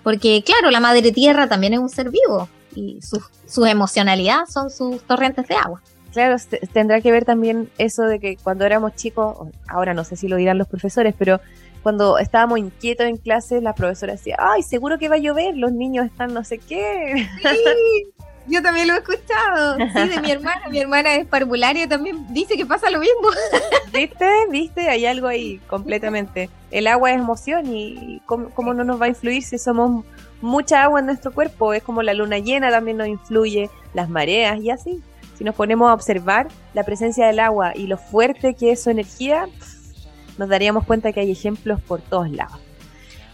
Porque 0.05 0.45
claro, 0.45 0.71
la 0.71 0.81
madre 0.81 1.11
tierra 1.11 1.49
también 1.49 1.75
es 1.75 1.81
un 1.81 1.89
ser 1.89 2.11
vivo 2.11 2.49
y 2.77 3.01
su, 3.03 3.23
su 3.47 3.67
emocionalidad 3.67 4.47
son 4.47 4.71
sus 4.71 5.03
torrentes 5.03 5.49
de 5.49 5.57
agua. 5.57 5.83
Claro, 6.15 6.39
se- 6.39 6.59
tendrá 6.73 7.01
que 7.01 7.11
ver 7.13 7.25
también 7.27 7.69
eso 7.77 8.05
de 8.05 8.19
que 8.21 8.37
cuando 8.43 8.65
éramos 8.65 8.95
chicos, 8.95 9.37
ahora 9.69 9.93
no 9.93 10.05
sé 10.05 10.17
si 10.17 10.29
lo 10.29 10.37
dirán 10.37 10.57
los 10.59 10.69
profesores, 10.69 11.15
pero 11.19 11.41
cuando 11.83 12.17
estábamos 12.19 12.59
inquietos 12.59 13.07
en 13.07 13.17
clase, 13.19 13.61
la 13.61 13.75
profesora 13.75 14.13
decía, 14.15 14.37
ay, 14.39 14.63
seguro 14.63 14.97
que 14.99 15.09
va 15.11 15.17
a 15.17 15.19
llover, 15.19 15.55
los 15.57 15.73
niños 15.73 16.07
están 16.07 16.33
no 16.33 16.43
sé 16.45 16.57
qué. 16.59 17.27
yo 18.47 18.63
también 18.63 18.87
lo 18.89 18.95
he 18.95 18.99
escuchado. 18.99 19.77
Sí, 19.93 20.09
de 20.09 20.21
mi 20.21 20.31
hermana. 20.31 20.69
Mi 20.71 20.79
hermana 20.79 21.15
es 21.17 21.27
parvularia 21.27 21.89
también 21.89 22.27
dice 22.33 22.57
que 22.57 22.65
pasa 22.67 22.91
lo 22.91 23.01
mismo. 23.01 23.29
¿Viste? 23.93 24.27
¿Viste? 24.51 24.89
Hay 24.89 25.07
algo 25.07 25.27
ahí 25.29 25.59
completamente. 25.67 26.49
El 26.71 26.87
agua 26.87 27.11
es 27.11 27.19
emoción 27.19 27.67
y 27.67 28.21
cómo, 28.27 28.51
cómo 28.51 28.73
no 28.75 28.85
nos 28.85 29.01
va 29.01 29.07
a 29.07 29.09
influir 29.09 29.43
si 29.43 29.59
somos 29.59 30.05
mucha 30.41 30.83
agua 30.85 31.01
en 31.01 31.07
nuestro 31.07 31.33
cuerpo. 31.33 31.73
Es 31.75 31.83
como 31.83 32.03
la 32.03 32.15
luna 32.15 32.39
llena 32.39 32.71
también 32.71 32.97
nos 32.99 33.09
influye, 33.09 33.71
las 33.95 34.09
mareas 34.09 34.61
y 34.61 34.71
así. 34.71 35.03
Si 35.37 35.45
nos 35.45 35.55
ponemos 35.55 35.91
a 35.91 35.95
observar 35.95 36.49
la 36.75 36.85
presencia 36.85 37.27
del 37.27 37.41
agua 37.41 37.73
y 37.75 37.87
lo 37.87 37.99
fuerte 37.99 38.55
que 38.55 38.73
es 38.73 38.83
su 38.83 38.91
energía, 38.91 39.47
nos 40.39 40.49
daríamos 40.49 40.85
cuenta 40.85 41.13
que 41.13 41.21
hay 41.21 41.31
ejemplos 41.31 41.81
por 41.81 42.01
todos 42.01 42.31
lados. 42.31 42.59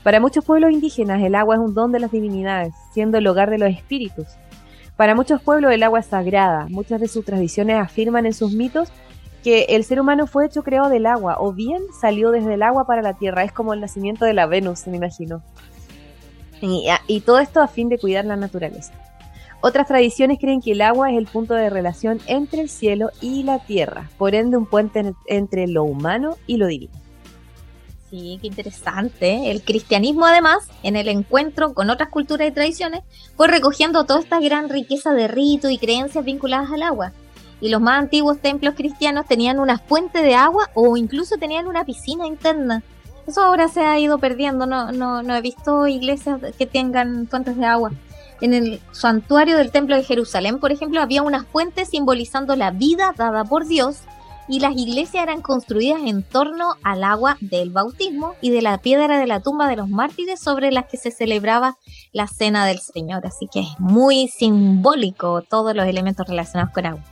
Para 0.03 0.19
muchos 0.19 0.45
pueblos 0.45 0.73
indígenas 0.73 1.23
el 1.23 1.35
agua 1.35 1.57
es 1.57 1.61
un 1.61 1.75
don 1.75 1.93
de 1.93 2.01
las 2.01 2.11
divinidades, 2.11 2.73
siendo 2.93 3.19
el 3.19 3.27
hogar 3.27 3.51
de 3.51 3.59
los 3.59 3.71
espíritus. 3.71 4.27
Para 4.97 5.15
muchos 5.15 5.43
pueblos 5.43 5.73
el 5.73 5.83
agua 5.83 6.01
es 6.01 6.07
sagrada. 6.07 6.67
Muchas 6.71 7.01
de 7.01 7.09
sus 7.09 7.25
tradiciones 7.25 7.77
afirman 7.77 8.25
en 8.25 8.33
sus 8.33 8.53
mitos 8.53 8.91
que 9.43 9.65
el 9.71 9.85
ser 9.85 10.01
humano 10.01 10.27
fue 10.27 10.47
hecho 10.47 10.63
creado 10.63 10.89
del 10.89 11.07
agua 11.07 11.37
o 11.39 11.53
bien 11.53 11.83
salió 11.99 12.31
desde 12.31 12.55
el 12.55 12.63
agua 12.63 12.87
para 12.87 13.03
la 13.03 13.15
tierra. 13.15 13.45
Es 13.45 13.53
como 13.53 13.75
el 13.75 13.81
nacimiento 13.81 14.25
de 14.25 14.35
la 14.35 14.47
Venus, 14.47 14.87
me 14.87 14.97
imagino. 14.97 15.43
Y, 16.63 16.87
y 17.07 17.21
todo 17.21 17.39
esto 17.39 17.61
a 17.61 17.69
fin 17.69 17.89
de 17.89 17.99
cuidar 17.99 18.25
la 18.25 18.37
naturaleza. 18.37 18.93
Otras 19.63 19.87
tradiciones 19.87 20.39
creen 20.41 20.63
que 20.63 20.73
el 20.73 20.81
agua 20.81 21.11
es 21.11 21.19
el 21.19 21.27
punto 21.27 21.55
de 21.55 21.69
relación 21.69 22.21
entre 22.27 22.61
el 22.63 22.69
cielo 22.71 23.11
y 23.21 23.43
la 23.43 23.59
tierra, 23.59 24.09
por 24.17 24.35
ende 24.35 24.57
un 24.57 24.67
puente 24.67 25.01
en- 25.01 25.15
entre 25.27 25.67
lo 25.69 25.85
humano 25.85 26.37
y 26.47 26.57
lo 26.57 26.67
divino. 26.67 26.93
Sí, 28.09 28.39
qué 28.41 28.49
interesante. 28.49 29.51
El 29.51 29.63
cristianismo, 29.63 30.25
además, 30.27 30.67
en 30.83 30.97
el 30.97 31.09
encuentro 31.09 31.75
con 31.75 31.91
otras 31.91 32.09
culturas 32.09 32.49
y 32.49 32.51
tradiciones, 32.51 33.03
fue 33.37 33.47
recogiendo 33.47 34.05
toda 34.05 34.21
esta 34.21 34.41
gran 34.41 34.69
riqueza 34.69 35.13
de 35.13 35.29
ritos 35.29 35.71
y 35.71 35.79
creencias 35.79 36.25
vinculadas 36.25 36.73
al 36.73 36.83
agua. 36.83 37.13
Y 37.61 37.69
los 37.69 37.81
más 37.81 38.01
antiguos 38.01 38.39
templos 38.41 38.75
cristianos 38.75 39.27
tenían 39.27 39.61
una 39.61 39.79
fuente 39.79 40.23
de 40.23 40.35
agua 40.35 40.71
o 40.75 40.97
incluso 40.97 41.37
tenían 41.37 41.69
una 41.69 41.85
piscina 41.85 42.27
interna. 42.27 42.83
Eso 43.29 43.43
ahora 43.43 43.69
se 43.69 43.83
ha 43.83 43.97
ido 43.99 44.19
perdiendo. 44.19 44.67
No, 44.67 44.91
no, 44.91 45.23
no 45.23 45.37
he 45.37 45.41
visto 45.43 45.87
iglesias 45.87 46.41
que 46.59 46.67
tengan 46.67 47.29
fuentes 47.29 47.57
de 47.57 47.67
agua. 47.67 47.93
En 48.41 48.55
el 48.55 48.81
santuario 48.93 49.57
del 49.59 49.71
Templo 49.71 49.97
de 49.97 50.03
Jerusalén, 50.03 50.61
por 50.61 50.73
ejemplo, 50.73 51.03
había 51.03 51.23
una 51.23 51.45
fuente 51.45 51.85
simbolizando 51.85 52.57
la 52.57 52.71
vida 52.71 53.15
dada 53.17 53.45
por 53.45 53.67
Dios 53.67 53.99
y 54.49 54.61
las 54.61 54.77
iglesias 54.77 55.23
eran 55.23 55.43
construidas 55.43 56.01
en 56.05 56.23
torno 56.23 56.75
al 56.83 57.05
agua 57.05 57.37
del 57.41 57.71
bautismo 57.71 58.35
y 58.41 58.51
de 58.51 58.63
la 58.63 58.79
piedra 58.79 59.19
de 59.19 59.27
la 59.27 59.41
tumba 59.41 59.69
de 59.69 59.77
los 59.77 59.89
mártires 59.89 60.41
sobre 60.41 60.73
las 60.73 60.87
que 60.87 60.97
se 60.97 61.11
celebraba 61.11 61.77
la 62.13 62.27
cena 62.27 62.67
del 62.67 62.81
Señor. 62.81 63.27
Así 63.27 63.47
que 63.53 63.61
es 63.61 63.79
muy 63.79 64.29
simbólico 64.29 65.43
todos 65.43 65.77
los 65.77 65.87
elementos 65.87 66.27
relacionados 66.27 66.73
con 66.73 66.87
agua. 66.87 67.05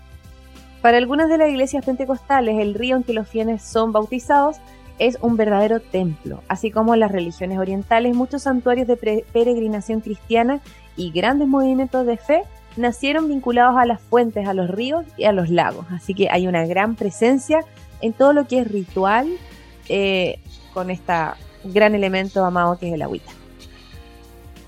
Para 0.80 0.96
algunas 0.96 1.28
de 1.28 1.38
las 1.38 1.50
iglesias 1.50 1.84
pentecostales, 1.84 2.58
el 2.58 2.74
río 2.74 2.96
en 2.96 3.02
que 3.02 3.12
los 3.12 3.28
fieles 3.28 3.62
son 3.62 3.92
bautizados 3.92 4.56
es 4.98 5.18
un 5.20 5.36
verdadero 5.36 5.80
templo, 5.80 6.42
así 6.48 6.70
como 6.70 6.94
en 6.94 7.00
las 7.00 7.12
religiones 7.12 7.58
orientales, 7.58 8.16
muchos 8.16 8.42
santuarios 8.42 8.88
de 8.88 9.24
peregrinación 9.32 10.00
cristiana 10.00 10.60
y 10.98 11.10
grandes 11.10 11.48
movimientos 11.48 12.04
de 12.04 12.18
fe 12.18 12.42
nacieron 12.76 13.28
vinculados 13.28 13.76
a 13.78 13.86
las 13.86 14.00
fuentes, 14.00 14.46
a 14.46 14.52
los 14.52 14.68
ríos 14.68 15.06
y 15.16 15.24
a 15.24 15.32
los 15.32 15.48
lagos. 15.48 15.86
Así 15.90 16.12
que 16.12 16.28
hay 16.30 16.46
una 16.46 16.66
gran 16.66 16.94
presencia 16.96 17.60
en 18.00 18.12
todo 18.12 18.32
lo 18.32 18.46
que 18.46 18.60
es 18.60 18.70
ritual 18.70 19.28
eh, 19.88 20.38
con 20.74 20.90
este 20.90 21.12
gran 21.64 21.94
elemento 21.94 22.44
amado 22.44 22.78
que 22.78 22.88
es 22.88 22.94
el 22.94 23.02
agüita. 23.02 23.32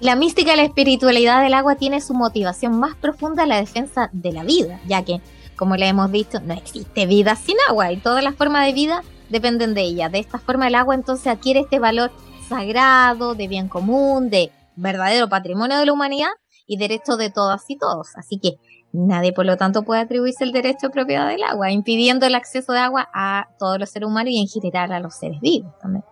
La 0.01 0.16
mística 0.16 0.55
y 0.55 0.57
la 0.57 0.62
espiritualidad 0.62 1.43
del 1.43 1.53
agua 1.53 1.74
tiene 1.74 2.01
su 2.01 2.14
motivación 2.14 2.78
más 2.78 2.95
profunda 2.97 3.43
en 3.43 3.51
la 3.51 3.59
defensa 3.59 4.09
de 4.12 4.33
la 4.33 4.45
vida, 4.45 4.81
ya 4.87 5.05
que, 5.05 5.20
como 5.57 5.76
le 5.76 5.89
hemos 5.89 6.11
dicho, 6.11 6.41
no 6.41 6.55
existe 6.55 7.05
vida 7.05 7.37
sin 7.37 7.57
agua 7.68 7.93
y 7.93 7.99
todas 7.99 8.24
las 8.24 8.35
formas 8.35 8.64
de 8.64 8.72
vida 8.72 9.03
dependen 9.28 9.74
de 9.74 9.83
ella. 9.83 10.09
De 10.09 10.18
esta 10.18 10.39
forma 10.39 10.68
el 10.68 10.74
agua 10.74 10.95
entonces 10.95 11.26
adquiere 11.26 11.61
este 11.61 11.78
valor 11.78 12.11
sagrado, 12.49 13.35
de 13.35 13.47
bien 13.47 13.68
común, 13.68 14.31
de 14.31 14.51
verdadero 14.81 15.28
patrimonio 15.28 15.78
de 15.78 15.87
la 15.87 15.93
humanidad 15.93 16.31
y 16.66 16.76
derecho 16.76 17.16
de 17.16 17.31
todas 17.31 17.64
y 17.68 17.76
todos. 17.76 18.09
Así 18.16 18.39
que 18.39 18.57
nadie, 18.93 19.33
por 19.33 19.47
lo 19.47 19.57
tanto, 19.57 19.83
puede 19.83 20.01
atribuirse 20.01 20.45
el 20.45 20.53
derecho 20.53 20.89
de 20.89 20.91
propiedad 20.91 21.28
del 21.28 21.43
agua, 21.43 21.70
impidiendo 21.70 22.26
el 22.26 22.35
acceso 22.35 22.72
de 22.72 22.81
agua 22.81 23.09
a 23.12 23.49
todos 23.59 23.78
los 23.78 23.91
seres 23.91 24.09
humanos 24.09 24.33
y 24.33 24.41
en 24.41 24.49
general 24.49 24.93
a 24.93 25.01
los 25.01 25.14
seres 25.14 25.41
vivos 25.41 25.72
también. 25.81 26.05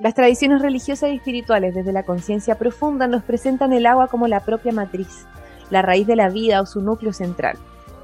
Las 0.00 0.14
tradiciones 0.14 0.62
religiosas 0.62 1.10
y 1.10 1.16
espirituales 1.16 1.74
desde 1.74 1.92
la 1.92 2.02
conciencia 2.02 2.58
profunda 2.58 3.06
nos 3.06 3.22
presentan 3.22 3.72
el 3.72 3.86
agua 3.86 4.08
como 4.08 4.26
la 4.26 4.40
propia 4.40 4.72
matriz, 4.72 5.26
la 5.70 5.82
raíz 5.82 6.06
de 6.06 6.16
la 6.16 6.28
vida 6.28 6.60
o 6.60 6.66
su 6.66 6.80
núcleo 6.80 7.12
central. 7.12 7.56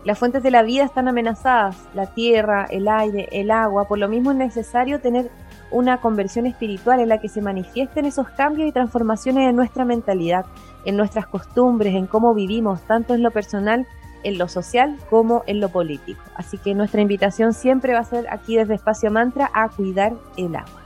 Las 0.04 0.18
fuentes 0.18 0.42
de 0.42 0.50
la 0.50 0.62
vida 0.62 0.84
están 0.84 1.08
amenazadas, 1.08 1.76
la 1.94 2.06
tierra, 2.06 2.66
el 2.70 2.88
aire, 2.88 3.28
el 3.32 3.50
agua, 3.50 3.86
por 3.86 3.98
lo 3.98 4.08
mismo 4.08 4.32
es 4.32 4.36
necesario 4.36 5.00
tener 5.00 5.30
una 5.72 6.00
conversión 6.00 6.46
espiritual 6.46 7.00
en 7.00 7.08
la 7.08 7.18
que 7.18 7.28
se 7.28 7.40
manifiesten 7.40 8.04
esos 8.04 8.28
cambios 8.30 8.68
y 8.68 8.72
transformaciones 8.72 9.48
en 9.48 9.56
nuestra 9.56 9.84
mentalidad, 9.84 10.46
en 10.84 10.96
nuestras 10.96 11.26
costumbres, 11.26 11.94
en 11.94 12.06
cómo 12.06 12.34
vivimos, 12.34 12.82
tanto 12.82 13.14
en 13.14 13.22
lo 13.22 13.30
personal, 13.30 13.86
en 14.22 14.38
lo 14.38 14.48
social, 14.48 14.96
como 15.10 15.42
en 15.46 15.60
lo 15.60 15.68
político. 15.68 16.22
Así 16.36 16.58
que 16.58 16.74
nuestra 16.74 17.00
invitación 17.00 17.54
siempre 17.54 17.94
va 17.94 18.00
a 18.00 18.04
ser 18.04 18.26
aquí 18.30 18.56
desde 18.56 18.74
Espacio 18.74 19.10
Mantra 19.10 19.50
a 19.52 19.68
cuidar 19.68 20.12
el 20.36 20.54
agua. 20.54 20.81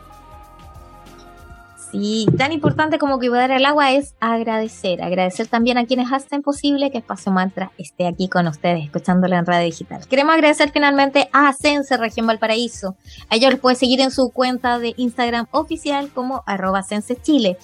Sí, 1.91 2.26
tan 2.37 2.53
importante 2.53 2.99
como 2.99 3.18
cuidar 3.18 3.51
el 3.53 3.64
agua 3.64 3.93
es 3.93 4.16
agradecer. 4.18 5.03
Agradecer 5.03 5.47
también 5.47 5.78
a 5.78 5.87
quienes 5.87 6.12
hacen 6.12 6.43
posible 6.43 6.91
que 6.91 6.99
Espacio 6.99 7.30
Mantra 7.30 7.70
esté 7.78 8.07
aquí 8.09 8.28
con 8.28 8.49
ustedes, 8.49 8.84
escuchándolo 8.84 9.37
en 9.37 9.47
radio 9.47 9.66
digital. 9.66 10.07
Queremos 10.09 10.34
agradecer 10.34 10.70
finalmente 10.72 11.28
a 11.32 11.53
Sense 11.53 11.97
Región 11.97 12.26
Valparaíso. 12.26 12.97
A 13.30 13.37
ellos 13.37 13.53
los 13.53 13.61
puedes 13.61 13.78
seguir 13.78 14.01
en 14.01 14.11
su 14.11 14.30
cuenta 14.30 14.80
de 14.80 14.95
Instagram 14.97 15.47
oficial 15.53 16.11
como 16.12 16.43
arroba 16.47 16.84
Chile. 17.22 17.57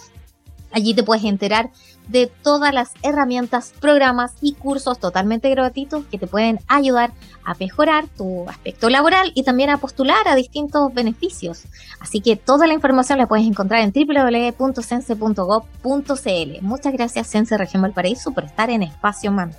Allí 0.70 0.94
te 0.94 1.02
puedes 1.02 1.24
enterar 1.24 1.70
de 2.09 2.26
todas 2.26 2.74
las 2.74 2.92
herramientas, 3.03 3.72
programas 3.80 4.32
y 4.40 4.55
cursos 4.55 4.98
totalmente 4.98 5.48
gratuitos 5.50 6.05
que 6.07 6.18
te 6.18 6.26
pueden 6.26 6.59
ayudar 6.68 7.12
a 7.44 7.55
mejorar 7.55 8.07
tu 8.09 8.48
aspecto 8.48 8.90
laboral 8.90 9.32
y 9.34 9.42
también 9.42 9.70
a 9.70 9.78
postular 9.78 10.28
a 10.28 10.34
distintos 10.34 10.92
beneficios. 10.94 11.64
Así 12.00 12.20
que 12.20 12.36
toda 12.36 12.66
la 12.66 12.74
información 12.74 13.18
la 13.18 13.26
puedes 13.26 13.46
encontrar 13.46 13.82
en 13.82 13.92
www.sense.gov.cl. 13.92 16.62
Muchas 16.62 16.92
gracias 16.92 17.26
Sense 17.26 17.57
Región 17.57 17.82
Valparaíso 17.82 18.32
por 18.32 18.44
estar 18.44 18.70
en 18.70 18.82
Espacio 18.82 19.32
Man. 19.32 19.53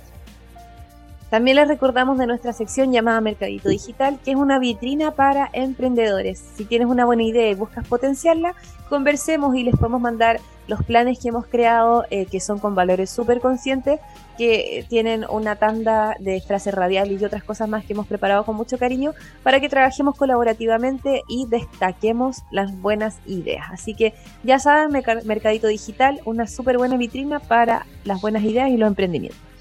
También 1.30 1.56
les 1.56 1.68
recordamos 1.68 2.18
de 2.18 2.26
nuestra 2.26 2.52
sección 2.52 2.92
llamada 2.92 3.20
Mercadito 3.20 3.68
Digital, 3.68 4.18
que 4.24 4.32
es 4.32 4.36
una 4.36 4.58
vitrina 4.58 5.12
para 5.12 5.50
emprendedores. 5.52 6.42
Si 6.54 6.64
tienes 6.64 6.86
una 6.88 7.04
buena 7.04 7.24
idea 7.24 7.50
y 7.50 7.54
buscas 7.54 7.86
potenciarla, 7.88 8.54
conversemos 8.88 9.56
y 9.56 9.64
les 9.64 9.74
podemos 9.76 10.00
mandar 10.00 10.40
los 10.66 10.82
planes 10.84 11.18
que 11.18 11.28
hemos 11.28 11.46
creado, 11.46 12.04
eh, 12.10 12.26
que 12.26 12.40
son 12.40 12.58
con 12.58 12.74
valores 12.74 13.10
súper 13.10 13.40
conscientes, 13.40 14.00
que 14.38 14.84
tienen 14.88 15.24
una 15.28 15.56
tanda 15.56 16.16
de 16.18 16.40
frases 16.40 16.74
radiales 16.74 17.20
y 17.20 17.24
otras 17.24 17.44
cosas 17.44 17.68
más 17.68 17.84
que 17.84 17.92
hemos 17.92 18.06
preparado 18.06 18.44
con 18.44 18.56
mucho 18.56 18.78
cariño 18.78 19.12
para 19.42 19.60
que 19.60 19.68
trabajemos 19.68 20.16
colaborativamente 20.16 21.22
y 21.28 21.46
destaquemos 21.46 22.42
las 22.50 22.80
buenas 22.80 23.18
ideas. 23.26 23.66
Así 23.70 23.94
que 23.94 24.14
ya 24.42 24.58
saben, 24.58 25.02
Mercadito 25.24 25.66
Digital, 25.68 26.20
una 26.24 26.46
súper 26.46 26.78
buena 26.78 26.96
vitrina 26.96 27.40
para 27.40 27.86
las 28.04 28.20
buenas 28.20 28.42
ideas 28.42 28.70
y 28.70 28.76
los 28.76 28.88
emprendimientos 28.88 29.53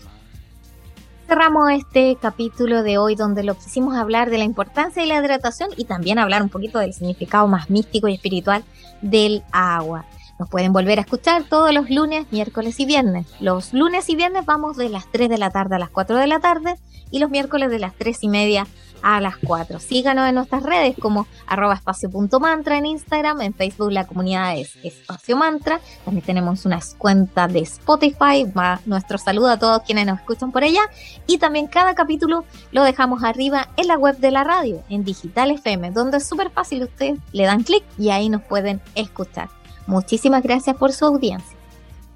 cerramos 1.28 1.72
este 1.72 2.18
capítulo 2.22 2.84
de 2.84 2.98
hoy 2.98 3.16
donde 3.16 3.44
lo 3.44 3.56
quisimos 3.56 3.96
hablar 3.96 4.30
de 4.30 4.38
la 4.38 4.44
importancia 4.44 5.02
de 5.02 5.08
la 5.08 5.18
hidratación 5.18 5.70
y 5.78 5.86
también 5.86 6.20
hablar 6.20 6.42
un 6.42 6.50
poquito 6.50 6.80
del 6.80 6.94
significado 6.94 7.48
más 7.48 7.70
místico 7.70 8.08
y 8.08 8.14
espiritual 8.14 8.64
del 9.02 9.44
agua. 9.52 10.06
Nos 10.40 10.50
pueden 10.50 10.74
volver 10.74 10.98
a 10.98 11.02
escuchar 11.02 11.44
todos 11.44 11.74
los 11.74 11.90
lunes, 11.90 12.26
miércoles 12.32 12.80
y 12.80 12.86
viernes. 12.86 13.28
Los 13.40 13.74
lunes 13.74 14.10
y 14.10 14.16
viernes 14.16 14.46
vamos 14.46 14.78
de 14.78 14.90
las 14.90 15.10
3 15.12 15.30
de 15.30 15.38
la 15.38 15.52
tarde 15.52 15.76
a 15.76 15.80
las 15.80 15.90
4 15.90 16.18
de 16.18 16.28
la 16.28 16.40
tarde 16.40 16.76
y 17.12 17.20
los 17.20 17.30
miércoles 17.30 17.70
de 17.70 17.80
las 17.80 17.94
3 17.94 18.24
y 18.24 18.30
media 18.30 18.68
a 19.04 19.22
las 19.22 19.38
4. 19.38 19.80
Síganos 19.80 20.28
en 20.28 20.36
nuestras 20.36 20.64
redes 20.64 20.96
como 21.00 21.28
arroba 21.46 21.76
espacio.mantra 21.76 22.78
en 22.78 22.88
Instagram, 22.88 23.42
en 23.42 23.54
Facebook 23.54 23.92
la 23.92 24.08
comunidad 24.08 24.58
es 24.58 24.76
Espacio 24.84 25.38
Mantra, 25.38 25.80
también 26.06 26.26
tenemos 26.26 26.66
una 26.66 26.80
cuenta 26.98 27.48
de 27.48 27.60
Spotify, 27.60 28.46
va 28.58 28.80
nuestro 28.86 29.18
saludo 29.18 29.50
a 29.50 29.60
todos 29.60 29.84
quienes 29.84 30.08
nos 30.08 30.20
escuchan 30.20 30.52
por 30.52 30.64
allá 30.64 30.82
y 31.28 31.38
también 31.38 31.68
cada 31.68 31.94
capítulo 31.94 32.46
lo 32.72 32.84
dejamos 32.84 33.24
arriba 33.24 33.68
en 33.78 33.88
la 33.88 33.98
web 33.98 34.18
de 34.18 34.32
la 34.32 34.44
radio, 34.44 34.82
en 34.90 35.04
Digital 35.04 35.52
FM, 35.52 35.92
donde 35.92 36.18
es 36.18 36.28
súper 36.28 36.50
fácil, 36.50 36.84
ustedes 36.84 37.20
le 37.34 37.46
dan 37.46 37.64
clic 37.64 37.84
y 37.98 38.10
ahí 38.10 38.30
nos 38.30 38.42
pueden 38.42 38.82
escuchar. 38.96 39.50
Muchísimas 39.86 40.42
gracias 40.42 40.78
por 40.78 40.94
su 40.94 41.06
audiencia. 41.06 41.58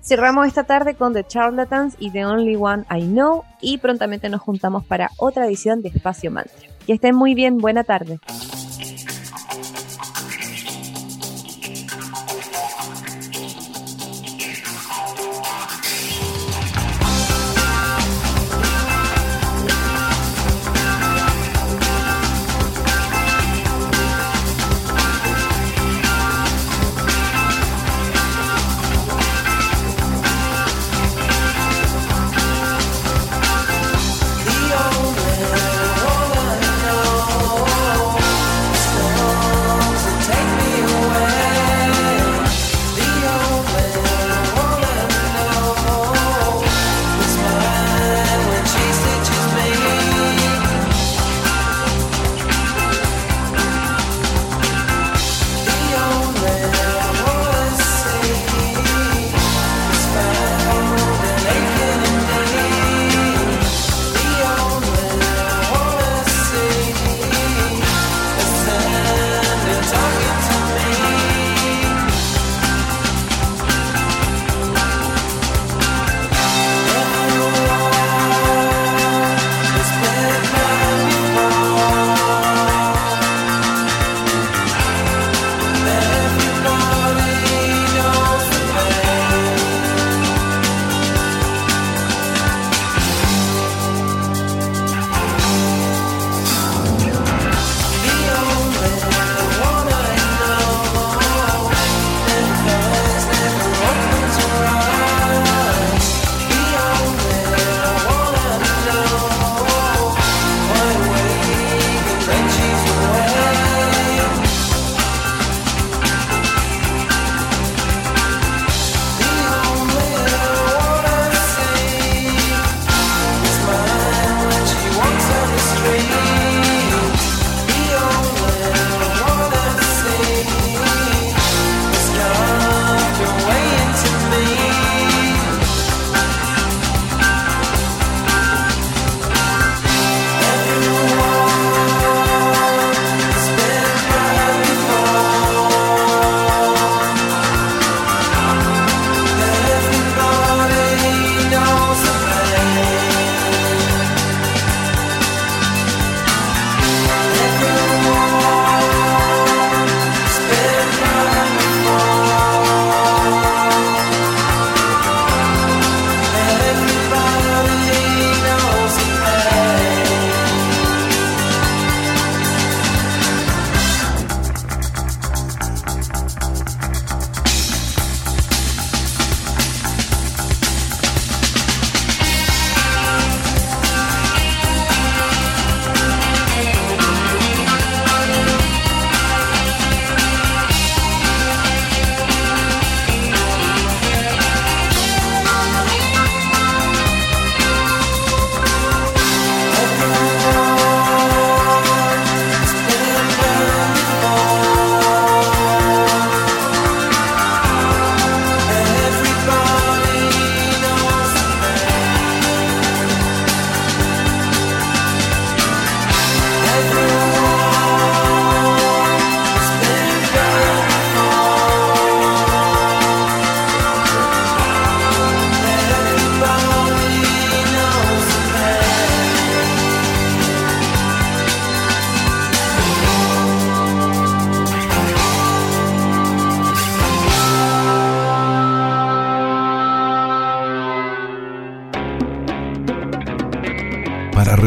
Cerramos 0.01 0.47
esta 0.47 0.63
tarde 0.63 0.95
con 0.95 1.13
The 1.13 1.25
Charlatans 1.25 1.97
y 1.99 2.11
The 2.11 2.25
Only 2.25 2.55
One 2.55 2.85
I 2.89 3.01
Know 3.01 3.43
y 3.59 3.77
prontamente 3.79 4.29
nos 4.29 4.39
juntamos 4.39 4.85
para 4.85 5.11
otra 5.17 5.45
edición 5.45 5.81
de 5.81 5.89
Espacio 5.89 6.31
Mantra. 6.31 6.76
Que 6.87 6.93
estén 6.93 7.15
muy 7.17 7.35
bien, 7.35 7.57
buena 7.57 7.83
tarde. 7.83 8.21